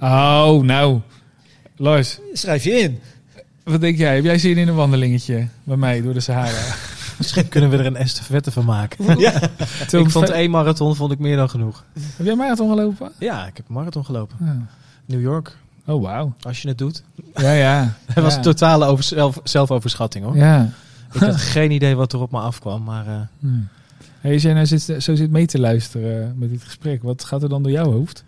Oh, 0.00 0.62
nou. 0.62 1.00
Lars, 1.76 2.18
Schrijf 2.32 2.64
je 2.64 2.70
in. 2.70 2.98
wat 3.64 3.80
denk 3.80 3.96
jij? 3.98 4.14
Heb 4.14 4.24
jij 4.24 4.38
zin 4.38 4.56
in 4.56 4.68
een 4.68 4.74
wandelingetje 4.74 5.48
bij 5.64 5.76
mij 5.76 6.02
door 6.02 6.14
de 6.14 6.20
Sahara? 6.20 6.74
Misschien 7.18 7.48
kunnen 7.48 7.70
we 7.70 7.76
er 7.76 7.86
een 7.86 7.96
estafette 7.96 8.50
van 8.50 8.64
maken. 8.64 9.18
Ja. 9.20 9.40
ik 9.90 10.10
vond 10.10 10.30
één 10.30 10.50
marathon 10.50 10.96
vond 10.96 11.12
ik 11.12 11.18
meer 11.18 11.36
dan 11.36 11.50
genoeg. 11.50 11.84
Heb 12.16 12.26
jij 12.26 12.34
marathon 12.34 12.68
gelopen? 12.68 13.12
Ja, 13.18 13.46
ik 13.46 13.56
heb 13.56 13.68
een 13.68 13.74
marathon 13.74 14.04
gelopen. 14.04 14.36
Ja. 14.40 14.66
New 15.06 15.20
York, 15.20 15.56
Oh, 15.86 16.02
wauw. 16.02 16.34
als 16.42 16.62
je 16.62 16.68
het 16.68 16.78
doet. 16.78 17.02
Ja, 17.34 17.52
ja. 17.52 17.96
Het 18.14 18.24
was 18.24 18.36
een 18.36 18.42
totale 18.42 18.86
over 18.86 19.04
zelf, 19.04 19.40
zelfoverschatting 19.44 20.24
hoor. 20.24 20.36
Ja. 20.36 20.70
Ik 21.12 21.20
had 21.20 21.36
geen 21.56 21.70
idee 21.70 21.94
wat 21.94 22.12
er 22.12 22.20
op 22.20 22.30
me 22.30 22.38
afkwam, 22.38 22.82
maar 22.82 23.06
eh, 23.06 23.20
Hm. 23.40 23.46
Hey, 24.20 24.32
als 24.32 24.42
jij 24.42 24.52
nou 24.52 24.66
zit, 24.66 25.02
zo 25.02 25.14
zit 25.14 25.30
mee 25.30 25.46
te 25.46 25.58
luisteren 25.58 26.34
met 26.38 26.50
dit 26.50 26.62
gesprek, 26.62 27.02
wat 27.02 27.24
gaat 27.24 27.42
er 27.42 27.48
dan 27.48 27.62
door 27.62 27.72
jouw 27.72 27.92
hoofd? 27.92 28.24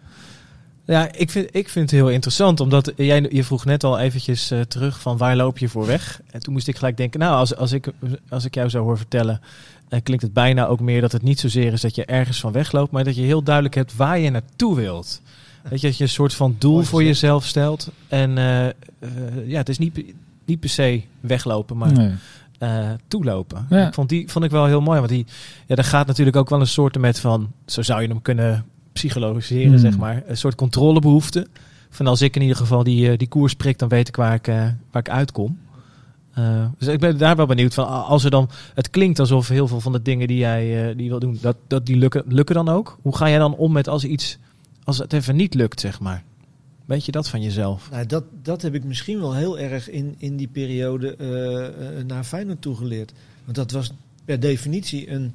ja, 0.87 1.12
ik 1.12 1.31
vind, 1.31 1.49
ik 1.53 1.69
vind 1.69 1.90
het 1.90 2.01
heel 2.01 2.11
interessant, 2.11 2.61
omdat 2.61 2.92
jij, 2.97 3.27
je 3.31 3.45
vroeg 3.45 3.64
net 3.64 3.85
al 3.85 3.99
eventjes 3.99 4.51
eh, 4.51 4.61
terug 4.61 5.01
van 5.01 5.16
waar 5.16 5.37
loop 5.37 5.59
je 5.59 5.69
voor 5.69 5.87
weg? 5.87 6.21
En 6.31 6.40
toen 6.40 6.53
moest 6.53 6.69
ik 6.69 6.77
gelijk 6.77 6.97
denken, 6.97 7.21
nou, 7.21 7.37
als, 7.37 7.57
als, 7.57 7.73
ik, 7.73 7.88
als 8.29 8.45
ik 8.45 8.55
jou 8.55 8.71
zou 8.71 8.83
horen 8.83 8.99
vertellen, 8.99 9.40
eh, 9.88 10.01
klinkt 10.03 10.23
het 10.23 10.33
bijna 10.33 10.66
ook 10.66 10.81
meer 10.81 11.01
dat 11.01 11.12
het 11.12 11.23
niet 11.23 11.40
zozeer 11.40 11.73
is 11.73 11.81
dat 11.81 11.95
je 11.95 12.05
ergens 12.05 12.40
van 12.40 12.53
wegloopt, 12.53 12.90
maar 12.90 13.05
dat 13.05 13.16
je 13.16 13.23
heel 13.23 13.42
duidelijk 13.42 13.75
hebt 13.75 13.97
waar 13.97 14.19
je 14.19 14.31
naartoe 14.31 14.77
wilt. 14.77 15.21
Weet 15.69 15.81
je, 15.81 15.87
dat 15.87 15.97
je 15.97 16.03
een 16.05 16.11
soort 16.11 16.35
van 16.35 16.57
doel 16.59 16.83
voor 16.83 17.03
jezelf 17.05 17.45
stelt. 17.47 17.91
En 18.09 18.39
eh, 18.39 18.67
eh, 18.67 18.73
ja, 19.47 19.57
het 19.59 19.69
is 19.69 19.79
niet, 19.79 20.05
niet 20.45 20.61
per 20.61 20.69
se 20.69 21.03
weglopen, 21.21 21.77
maar 21.77 21.93
Nee. 21.93 22.13
eh, 22.59 22.91
toelopen. 23.09 23.67
Ja. 23.71 23.87
Ik 23.87 23.95
vond 23.95 24.09
die 24.09 24.29
vond 24.31 24.45
ik 24.45 24.51
wel 24.51 24.67
heel 24.67 24.81
mooi, 24.81 24.99
want 24.99 25.11
die, 25.11 25.27
ja, 25.67 25.75
daar 25.75 25.85
gaat 25.85 26.07
natuurlijk 26.07 26.37
ook 26.37 26.49
wel 26.51 26.61
een 26.61 26.67
soort 26.67 26.99
met 26.99 27.21
van, 27.21 27.51
zo 27.67 27.83
zou 27.83 28.03
je 28.03 28.09
hem 28.09 28.23
kunnen 28.23 28.65
psychologiseren, 28.93 29.69
Hmm. 29.71 29.79
zeg 29.79 29.97
maar, 29.99 30.23
een 30.27 30.37
soort 30.37 30.55
controlebehoefte. 30.55 31.47
Van 31.91 32.07
als 32.07 32.23
ik 32.23 32.37
in 32.37 32.43
ieder 32.43 32.57
geval 32.57 32.83
die, 32.85 33.17
die 33.17 33.29
koers 33.29 33.55
prik, 33.55 33.79
dan 33.79 33.89
weet 33.89 34.09
ik 34.09 34.17
waar 34.17 34.35
ik, 34.35 34.47
waar 34.91 35.03
ik 35.03 35.11
uitkom. 35.11 35.59
Dus 36.79 36.89
ik 36.89 37.01
ben 37.01 37.19
daar 37.19 37.37
wel 37.37 37.47
benieuwd 37.47 37.75
van. 37.75 37.87
Als 38.05 38.25
er 38.25 38.31
dan, 38.31 38.51
het 38.75 38.91
klinkt 38.91 39.19
alsof 39.21 39.49
heel 39.49 39.69
veel 39.69 39.81
van 39.81 39.93
de 39.93 40.03
dingen 40.03 40.27
die 40.29 40.37
jij 40.39 40.95
die 40.97 41.09
wil 41.09 41.19
doen, 41.19 41.39
dat, 41.41 41.57
dat 41.67 41.87
die 41.87 41.97
lukken, 41.97 42.23
lukken 42.27 42.55
dan 42.55 42.69
ook. 42.69 42.99
Hoe 43.03 43.17
ga 43.17 43.29
jij 43.29 43.39
dan 43.39 43.55
om 43.57 43.73
met 43.73 43.89
als 43.89 44.05
iets, 44.05 44.39
als 44.87 44.99
het 44.99 45.12
even 45.12 45.37
niet 45.37 45.55
lukt, 45.55 45.81
zeg 45.81 46.01
maar? 46.01 46.25
Weet 46.85 47.05
je 47.05 47.12
dat 47.12 47.29
van 47.29 47.42
jezelf? 47.42 47.90
Nou, 47.90 48.07
dat, 48.07 48.25
dat 48.42 48.62
heb 48.62 48.75
ik 48.75 48.85
misschien 48.85 49.20
wel 49.20 49.35
heel 49.35 49.59
erg 49.59 49.90
in, 49.90 50.14
in 50.18 50.37
die 50.37 50.49
periode 50.49 51.16
eh, 51.16 52.05
naar 52.05 52.25
Feyenoord 52.25 52.61
toegeleerd. 52.61 53.12
Want 53.44 53.57
dat 53.57 53.70
was 53.70 53.92
per 54.25 54.40
definitie 54.40 55.11
een... 55.11 55.35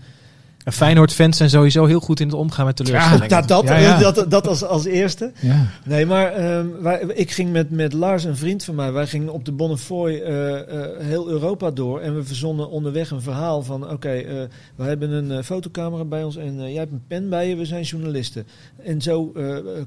En 0.63 0.74
Feyenoord-fans 0.74 1.38
zijn 1.38 1.50
sowieso 1.50 1.86
heel 1.86 2.00
goed 2.00 2.19
in 2.19 2.28
het 2.28 2.36
omgaan 2.36 2.65
met 2.65 2.76
teleurstellingen. 2.76 3.30
dat, 3.30 3.47
dat, 3.47 3.63
Ja, 3.63 3.78
ja. 3.78 4.12
dat, 4.12 4.32
dat 4.32 4.47
als, 4.47 4.63
als 4.63 4.86
eerste. 4.86 5.32
Ja. 5.39 5.67
Nee, 5.86 6.06
maar 6.06 6.34
ehm, 6.34 6.67
wij, 6.82 7.02
ik 7.13 7.32
ging 7.32 7.52
met, 7.52 7.71
met 7.71 7.93
Lars, 7.93 8.24
een 8.24 8.38
vriend 8.38 8.63
van 8.63 8.76
mij, 8.76 8.91
wij 8.91 9.08
gingen 9.08 9.30
op 9.30 9.45
de 9.45 9.52
Bonnefoy 9.52 10.10
eh, 10.10 10.60
eh, 10.60 10.89
heel 11.00 11.30
Europa 11.30 11.71
door. 11.71 12.00
En 12.00 12.15
we 12.15 12.24
verzonnen 12.24 12.69
onderweg 12.69 13.12
een 13.12 13.21
verhaal 13.21 13.63
van, 13.63 13.89
oké, 13.89 14.12
eh, 14.12 14.36
we 14.76 14.84
hebben 14.84 15.12
een 15.12 15.43
fotocamera 15.43 16.06
bij 16.06 16.24
ons 16.24 16.36
en 16.36 16.56
jij 16.56 16.80
hebt 16.80 16.91
een 16.91 17.04
pen 17.08 17.30
bij 17.30 17.50
je, 17.50 17.56
we 17.56 17.65
zijn 17.65 17.84
journalisten. 17.84 18.47
En 18.84 19.02
zo 19.02 19.34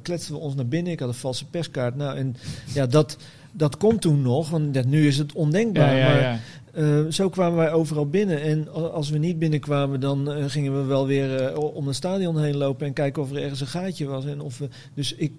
kletsten 0.02 0.34
we 0.34 0.40
ons 0.40 0.54
naar 0.54 0.66
binnen. 0.66 0.92
Ik 0.92 1.00
had 1.00 1.08
een 1.08 1.14
valse 1.14 1.44
perskaart. 1.46 1.96
Nou, 1.96 2.16
en 2.16 2.36
ja, 2.72 2.86
dat, 2.86 3.16
dat 3.56 3.76
kon 3.76 3.98
toen 3.98 4.22
nog, 4.22 4.50
want 4.50 4.84
nu 4.84 5.06
is 5.06 5.18
het 5.18 5.32
ondenkbaar. 5.32 5.96
Ja, 5.96 6.16
ja, 6.16 6.30
maar 6.30 6.40
eh, 6.72 7.10
zo 7.10 7.28
kwamen 7.28 7.58
wij 7.58 7.72
overal 7.72 8.06
binnen. 8.08 8.42
En 8.42 8.72
als 8.92 9.10
we 9.10 9.18
niet 9.18 9.38
binnenkwamen, 9.38 10.00
dan 10.00 10.32
eh, 10.32 10.44
gingen 10.46 10.76
we 10.80 10.84
wel 10.84 11.06
weer 11.06 11.42
eh, 11.44 11.58
om 11.58 11.86
het 11.86 11.96
stadion 11.96 12.40
heen 12.40 12.56
lopen 12.56 12.86
en 12.86 12.92
kijken 12.92 13.22
of 13.22 13.30
er 13.30 13.42
ergens 13.42 13.60
een 13.60 13.66
gaatje 13.66 14.06
was. 14.06 14.24
En 14.24 14.40
of 14.40 14.58
we, 14.58 14.68
dus 14.94 15.14
ik, 15.14 15.32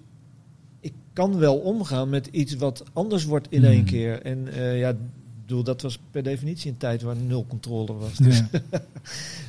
ik 0.80 0.92
kan 1.12 1.38
wel 1.38 1.56
omgaan 1.56 2.08
met 2.08 2.26
iets 2.26 2.54
wat 2.54 2.84
anders 2.92 3.24
wordt 3.24 3.46
in 3.50 3.62
Hmm. 3.62 3.70
één 3.72 3.84
keer. 3.84 4.22
En 4.22 4.48
ja, 4.76 4.94
bedoel, 5.40 5.62
dat 5.62 5.82
was 5.82 5.98
per 6.10 6.22
definitie 6.22 6.70
een 6.70 6.76
tijd 6.76 7.02
waar 7.02 7.16
nul 7.16 7.44
controle 7.48 7.92
was. 7.92 8.16
Dus, 8.16 8.42
Ja, 8.52 8.60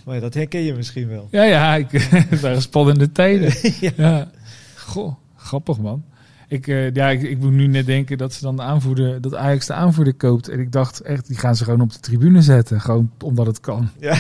maar 0.06 0.16
ja, 0.16 0.22
dat 0.22 0.34
herken 0.34 0.62
je 0.62 0.74
misschien 0.74 1.08
wel. 1.08 1.28
ja, 1.32 1.44
ja 1.44 1.76
ik, 1.76 1.92
het 2.30 2.40
waren 2.40 2.62
spannende 2.62 3.12
tijden. 3.12 3.54
ja. 3.82 3.92
Ja. 3.96 4.32
Goh, 4.76 5.16
grappig 5.36 5.78
man. 5.78 6.04
Ik, 6.50 6.68
eh, 6.68 6.94
ja, 6.94 7.10
ik, 7.10 7.22
ik 7.22 7.40
moet 7.40 7.52
nu 7.52 7.68
net 7.68 7.86
denken 7.86 8.18
dat 8.18 8.34
ze 8.34 8.42
dan 8.42 8.56
de 8.56 8.62
aanvoerder, 8.62 9.22
dat 9.22 9.36
Ajax 9.36 9.66
de 9.66 9.74
aanvoerder 9.74 10.14
koopt. 10.14 10.50
En 10.50 10.60
ik 10.60 10.72
dacht 10.72 11.02
echt, 11.02 11.28
die 11.28 11.38
gaan 11.38 11.56
ze 11.56 11.64
gewoon 11.64 11.82
op 11.82 11.94
de 11.94 12.00
tribune 12.00 12.42
zetten. 12.42 12.82
Gewoon 12.82 13.12
omdat 13.24 13.46
het 13.46 13.60
kan. 13.60 13.90
Ja, 14.00 14.16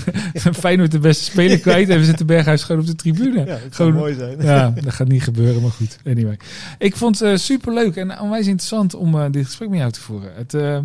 Feyenoord 0.52 0.90
de 0.90 0.98
beste 0.98 1.24
speler 1.24 1.58
kwijt 1.68 1.88
en 1.88 1.98
we 1.98 2.04
zitten 2.04 2.26
Berghuis 2.26 2.62
gewoon 2.62 2.80
op 2.80 2.86
de 2.86 2.94
tribune. 2.94 3.38
ja, 3.38 3.44
zou 3.46 3.60
Gewoon- 3.70 3.94
mooi 3.94 4.14
zijn. 4.14 4.42
Ja, 4.42 4.70
dat 4.70 4.92
gaat 4.94 5.08
niet 5.08 5.22
gebeuren, 5.22 5.62
maar 5.62 5.70
goed. 5.70 5.98
Anyway. 6.06 6.36
Ik 6.78 6.96
vond 6.96 7.18
het 7.18 7.40
super 7.40 7.74
leuk 7.74 7.96
en 7.96 8.20
onwijs 8.20 8.46
interessant 8.46 8.94
om 8.94 9.14
eh, 9.14 9.24
dit 9.30 9.44
gesprek 9.46 9.68
met 9.68 9.78
jou 9.78 9.90
te 9.92 10.00
voeren. 10.00 10.30
Het, 10.34 10.54
eh, 10.54 10.78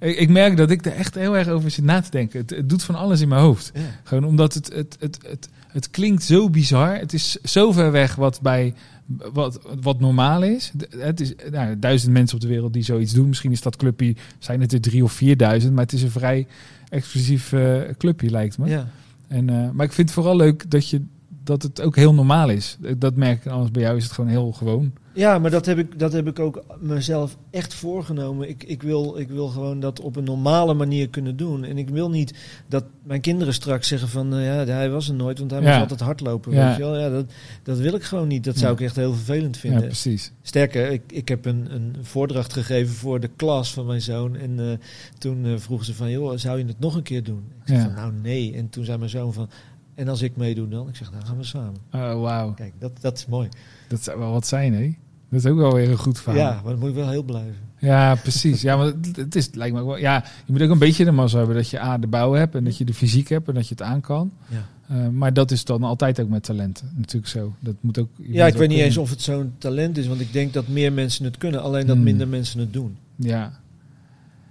ik, 0.00 0.16
ik 0.18 0.28
merk 0.28 0.56
dat 0.56 0.70
ik 0.70 0.86
er 0.86 0.92
echt 0.92 1.14
heel 1.14 1.36
erg 1.36 1.48
over 1.48 1.70
zit 1.70 1.84
na 1.84 2.00
te 2.00 2.10
denken. 2.10 2.40
Het, 2.40 2.50
het 2.50 2.68
doet 2.68 2.82
van 2.82 2.94
alles 2.94 3.20
in 3.20 3.28
mijn 3.28 3.40
hoofd. 3.42 3.70
Ja. 3.74 3.80
Gewoon 4.02 4.24
omdat 4.24 4.54
het, 4.54 4.72
het, 4.74 4.96
het, 5.00 5.18
het, 5.28 5.48
het 5.68 5.90
klinkt 5.90 6.22
zo 6.22 6.50
bizar. 6.50 6.98
Het 6.98 7.12
is 7.12 7.30
zo 7.42 7.72
ver 7.72 7.90
weg 7.92 8.14
wat 8.14 8.40
bij 8.42 8.74
wat, 9.06 9.60
wat 9.82 10.00
normaal 10.00 10.42
is. 10.42 10.72
Het 10.96 11.20
is 11.20 11.34
nou, 11.50 11.78
duizend 11.78 12.12
mensen 12.12 12.36
op 12.36 12.42
de 12.42 12.48
wereld 12.48 12.72
die 12.72 12.82
zoiets 12.82 13.12
doen. 13.12 13.28
Misschien 13.28 13.52
is 13.52 13.62
dat 13.62 13.76
clubje, 13.76 14.14
zijn 14.38 14.60
het 14.60 14.72
er 14.72 14.80
drie 14.80 15.04
of 15.04 15.12
vierduizend. 15.12 15.72
Maar 15.72 15.82
het 15.84 15.92
is 15.92 16.02
een 16.02 16.10
vrij 16.10 16.46
exclusief 16.88 17.52
eh, 17.52 17.80
clubje, 17.98 18.30
lijkt 18.30 18.58
me. 18.58 18.68
Ja. 18.68 18.88
En, 19.28 19.50
eh, 19.50 19.70
maar 19.70 19.86
ik 19.86 19.92
vind 19.92 20.08
het 20.08 20.18
vooral 20.18 20.36
leuk 20.36 20.70
dat, 20.70 20.88
je, 20.88 21.02
dat 21.44 21.62
het 21.62 21.80
ook 21.80 21.96
heel 21.96 22.14
normaal 22.14 22.48
is. 22.50 22.78
Dat 22.98 23.16
merk 23.16 23.44
ik, 23.44 23.52
anders 23.52 23.70
bij 23.70 23.82
jou 23.82 23.96
is 23.96 24.04
het 24.04 24.12
gewoon 24.12 24.30
heel 24.30 24.52
gewoon. 24.52 24.92
Ja, 25.14 25.38
maar 25.38 25.50
dat 25.50 25.66
heb 25.66 25.78
ik, 25.78 25.98
dat 25.98 26.12
heb 26.12 26.26
ik 26.26 26.38
ook 26.38 26.64
mezelf 26.80 27.36
echt 27.50 27.74
voorgenomen. 27.74 28.48
Ik, 28.48 28.64
ik, 28.64 28.82
wil, 28.82 29.18
ik 29.18 29.28
wil 29.28 29.48
gewoon 29.48 29.80
dat 29.80 30.00
op 30.00 30.16
een 30.16 30.24
normale 30.24 30.74
manier 30.74 31.08
kunnen 31.08 31.36
doen. 31.36 31.64
En 31.64 31.78
ik 31.78 31.88
wil 31.88 32.10
niet 32.10 32.34
dat 32.68 32.84
mijn 33.02 33.20
kinderen 33.20 33.54
straks 33.54 33.88
zeggen 33.88 34.08
van... 34.08 34.34
eh, 34.34 34.44
ja, 34.44 34.64
hij 34.64 34.90
was 34.90 35.08
er 35.08 35.14
nooit, 35.14 35.38
want 35.38 35.50
hij 35.50 35.60
Ja. 35.60 35.66
moest 35.68 35.80
altijd 35.80 36.00
hardlopen. 36.00 36.52
Ja. 36.52 36.66
Weet 36.68 36.76
je 36.76 36.82
wel? 36.82 36.98
Ja, 36.98 37.08
dat, 37.08 37.24
dat 37.62 37.78
wil 37.78 37.94
ik 37.94 38.02
gewoon 38.02 38.28
niet. 38.28 38.44
Dat 38.44 38.56
zou 38.56 38.72
Ja. 38.72 38.78
ik 38.78 38.84
echt 38.84 38.96
heel 38.96 39.12
vervelend 39.14 39.54
Ja, 39.54 39.60
vinden. 39.60 39.82
precies. 39.82 40.32
Sterker, 40.42 40.90
ik, 40.90 41.02
ik 41.06 41.28
heb 41.28 41.44
een, 41.44 41.74
een 41.74 41.96
voordracht 42.02 42.52
gegeven 42.52 42.94
voor 42.94 43.20
de 43.20 43.30
klas 43.36 43.72
van 43.72 43.86
mijn 43.86 44.02
zoon. 44.02 44.36
En 44.36 44.58
eh, 44.70 44.76
toen 45.18 45.44
eh, 45.44 45.52
vroegen 45.56 45.86
ze 45.86 45.94
van, 45.94 46.10
joh, 46.10 46.36
zou 46.36 46.58
je 46.58 46.64
het 46.64 46.80
nog 46.80 46.94
een 46.94 47.02
keer 47.02 47.22
doen? 47.22 47.42
Ik 47.60 47.66
zei 47.68 47.78
Ja. 47.78 47.84
van, 47.84 47.94
nou 47.94 48.12
nee. 48.22 48.54
En 48.54 48.68
toen 48.68 48.84
zei 48.84 48.98
mijn 48.98 49.10
zoon 49.10 49.32
van, 49.32 49.48
en 49.94 50.08
als 50.08 50.22
ik 50.22 50.36
meedoe 50.36 50.68
dan? 50.68 50.88
Ik 50.88 50.96
zeg, 50.96 51.10
nou 51.12 51.24
gaan 51.24 51.36
we 51.36 51.44
samen. 51.44 51.74
Oh, 51.92 52.20
wauw. 52.20 52.52
Kijk, 52.54 52.72
dat, 52.78 52.90
dat 53.00 53.16
is 53.18 53.26
mooi. 53.26 53.48
Dat 53.88 54.02
zou 54.02 54.18
wel 54.18 54.32
wat 54.32 54.46
zijn, 54.46 54.74
hè? 54.74 54.94
Dat 55.30 55.44
is 55.44 55.50
ook 55.50 55.56
wel 55.58 55.74
weer 55.74 55.90
een 55.90 55.96
goed 55.96 56.20
verhaal. 56.20 56.40
Ja, 56.40 56.54
maar 56.62 56.70
dan 56.72 56.78
moet 56.80 56.88
ik 56.88 56.94
wel 56.94 57.08
heel 57.08 57.22
blijven. 57.22 57.54
Ja, 57.78 58.14
precies. 58.14 58.62
Ja, 58.62 58.76
maar 58.76 58.92
het, 59.16 59.34
is, 59.34 59.46
het 59.46 59.54
lijkt 59.54 59.74
me 59.74 59.84
wel. 59.84 59.96
Ja, 59.96 60.24
je 60.44 60.52
moet 60.52 60.62
ook 60.62 60.70
een 60.70 60.78
beetje 60.78 61.04
de 61.04 61.10
massa 61.10 61.38
hebben 61.38 61.56
dat 61.56 61.68
je 61.68 61.80
A, 61.80 61.98
de 61.98 62.06
bouw 62.06 62.32
hebt 62.32 62.54
en 62.54 62.64
dat 62.64 62.76
je 62.78 62.84
de 62.84 62.94
fysiek 62.94 63.28
hebt 63.28 63.48
en 63.48 63.54
dat 63.54 63.68
je 63.68 63.74
het 63.74 63.82
aan 63.82 64.00
kan. 64.00 64.32
Ja. 64.48 64.66
Eh, 64.88 65.08
maar 65.08 65.32
dat 65.32 65.50
is 65.50 65.64
dan 65.64 65.82
altijd 65.82 66.20
ook 66.20 66.28
met 66.28 66.42
talenten. 66.42 66.92
Natuurlijk 66.96 67.32
zo. 67.32 67.54
Dat 67.60 67.74
moet 67.80 67.98
ook. 67.98 68.08
je 68.16 68.32
Ja, 68.32 68.46
ik 68.46 68.52
weet 68.52 68.52
niet 68.52 68.68
kunnen. 68.68 68.84
eens 68.86 68.96
of 68.96 69.10
het 69.10 69.22
zo'n 69.22 69.52
talent 69.58 69.96
is, 69.98 70.06
want 70.06 70.20
ik 70.20 70.32
denk 70.32 70.52
dat 70.52 70.68
meer 70.68 70.92
mensen 70.92 71.24
het 71.24 71.36
kunnen, 71.38 71.62
alleen 71.62 71.86
dat 71.86 71.94
Hmm. 71.96 72.04
minder 72.04 72.28
mensen 72.28 72.60
het 72.60 72.72
doen. 72.72 72.96
Ja. 73.16 73.52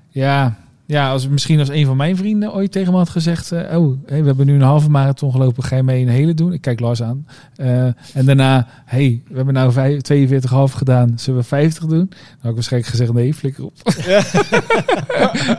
Ja. 0.10 0.58
Ja, 0.86 1.10
als, 1.12 1.28
misschien 1.28 1.60
als 1.60 1.70
een 1.70 1.86
van 1.86 1.98
mijn 1.98 2.18
vrienden 2.18 2.54
ooit 2.54 2.72
tegen 2.72 2.92
me 2.92 2.98
had 2.98 3.10
gezegd... 3.10 3.52
eh, 3.52 3.80
oh, 3.80 3.98
hey, 4.06 4.20
we 4.22 4.26
hebben 4.28 4.46
nu 4.46 4.54
een 4.54 4.62
halve 4.62 4.90
marathon 4.90 5.32
gelopen, 5.32 5.64
ga 5.64 5.76
je 5.76 5.84
mee 5.84 6.02
een 6.02 6.08
hele 6.10 6.34
doen? 6.34 6.54
Ik 6.54 6.62
kijk 6.62 6.80
Lars 6.80 7.04
aan. 7.04 7.28
Eh, 7.56 7.84
en 8.14 8.26
daarna, 8.26 8.68
hey, 8.86 9.22
we 9.28 9.36
hebben 9.36 9.54
nou 9.54 9.72
vijf- 9.72 10.02
42,5 10.02 10.76
gedaan, 10.76 11.14
zullen 11.16 11.40
we 11.40 11.46
50 11.46 11.86
doen? 11.86 11.90
Dan 12.10 12.18
had 12.40 12.50
ik 12.50 12.54
waarschijnlijk 12.54 12.92
gezegd, 12.92 13.14
nee, 13.14 13.34
flikker 13.34 13.66
op. 13.66 13.74
ja, 14.06 14.24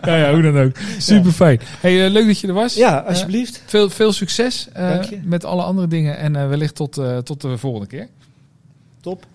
ja, 0.16 0.32
hoe 0.32 0.42
dan 0.42 0.58
ook. 0.58 0.72
Super 0.98 1.32
fijn. 1.32 1.60
Hey, 1.80 2.04
eh, 2.06 2.12
leuk 2.12 2.26
dat 2.26 2.40
je 2.40 2.46
er 2.48 2.54
was. 2.54 2.74
Ja, 2.74 2.98
alsjeblieft. 2.98 3.62
veel, 3.66 3.90
veel 3.90 4.12
succes 4.12 4.68
met 5.24 5.44
alle 5.44 5.62
andere 5.62 5.86
dingen. 5.86 6.18
En 6.18 6.48
wellicht 6.48 6.74
tot, 6.74 7.00
tot 7.24 7.40
de 7.40 7.58
volgende 7.58 7.86
keer. 7.86 8.08
Top. 9.00 9.26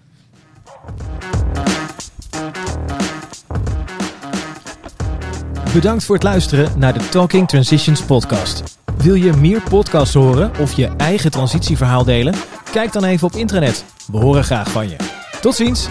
Bedankt 5.73 6.03
voor 6.03 6.15
het 6.15 6.23
luisteren 6.23 6.79
naar 6.79 6.93
de 6.93 7.10
Talking 7.10 7.47
Transitions 7.47 8.01
podcast. 8.01 8.63
Wil 8.97 9.13
je 9.13 9.34
meer 9.34 9.62
podcasts 9.62 10.13
horen 10.13 10.51
of 10.60 10.73
je 10.73 10.88
eigen 10.97 11.32
transitieverhaal 11.32 12.03
delen? 12.03 12.34
Kijk 12.71 12.93
dan 12.93 13.03
even 13.03 13.27
op 13.27 13.36
internet. 13.36 13.86
We 14.12 14.17
horen 14.17 14.43
graag 14.43 14.71
van 14.71 14.89
je. 14.89 14.95
Tot 15.41 15.55
ziens! 15.55 15.89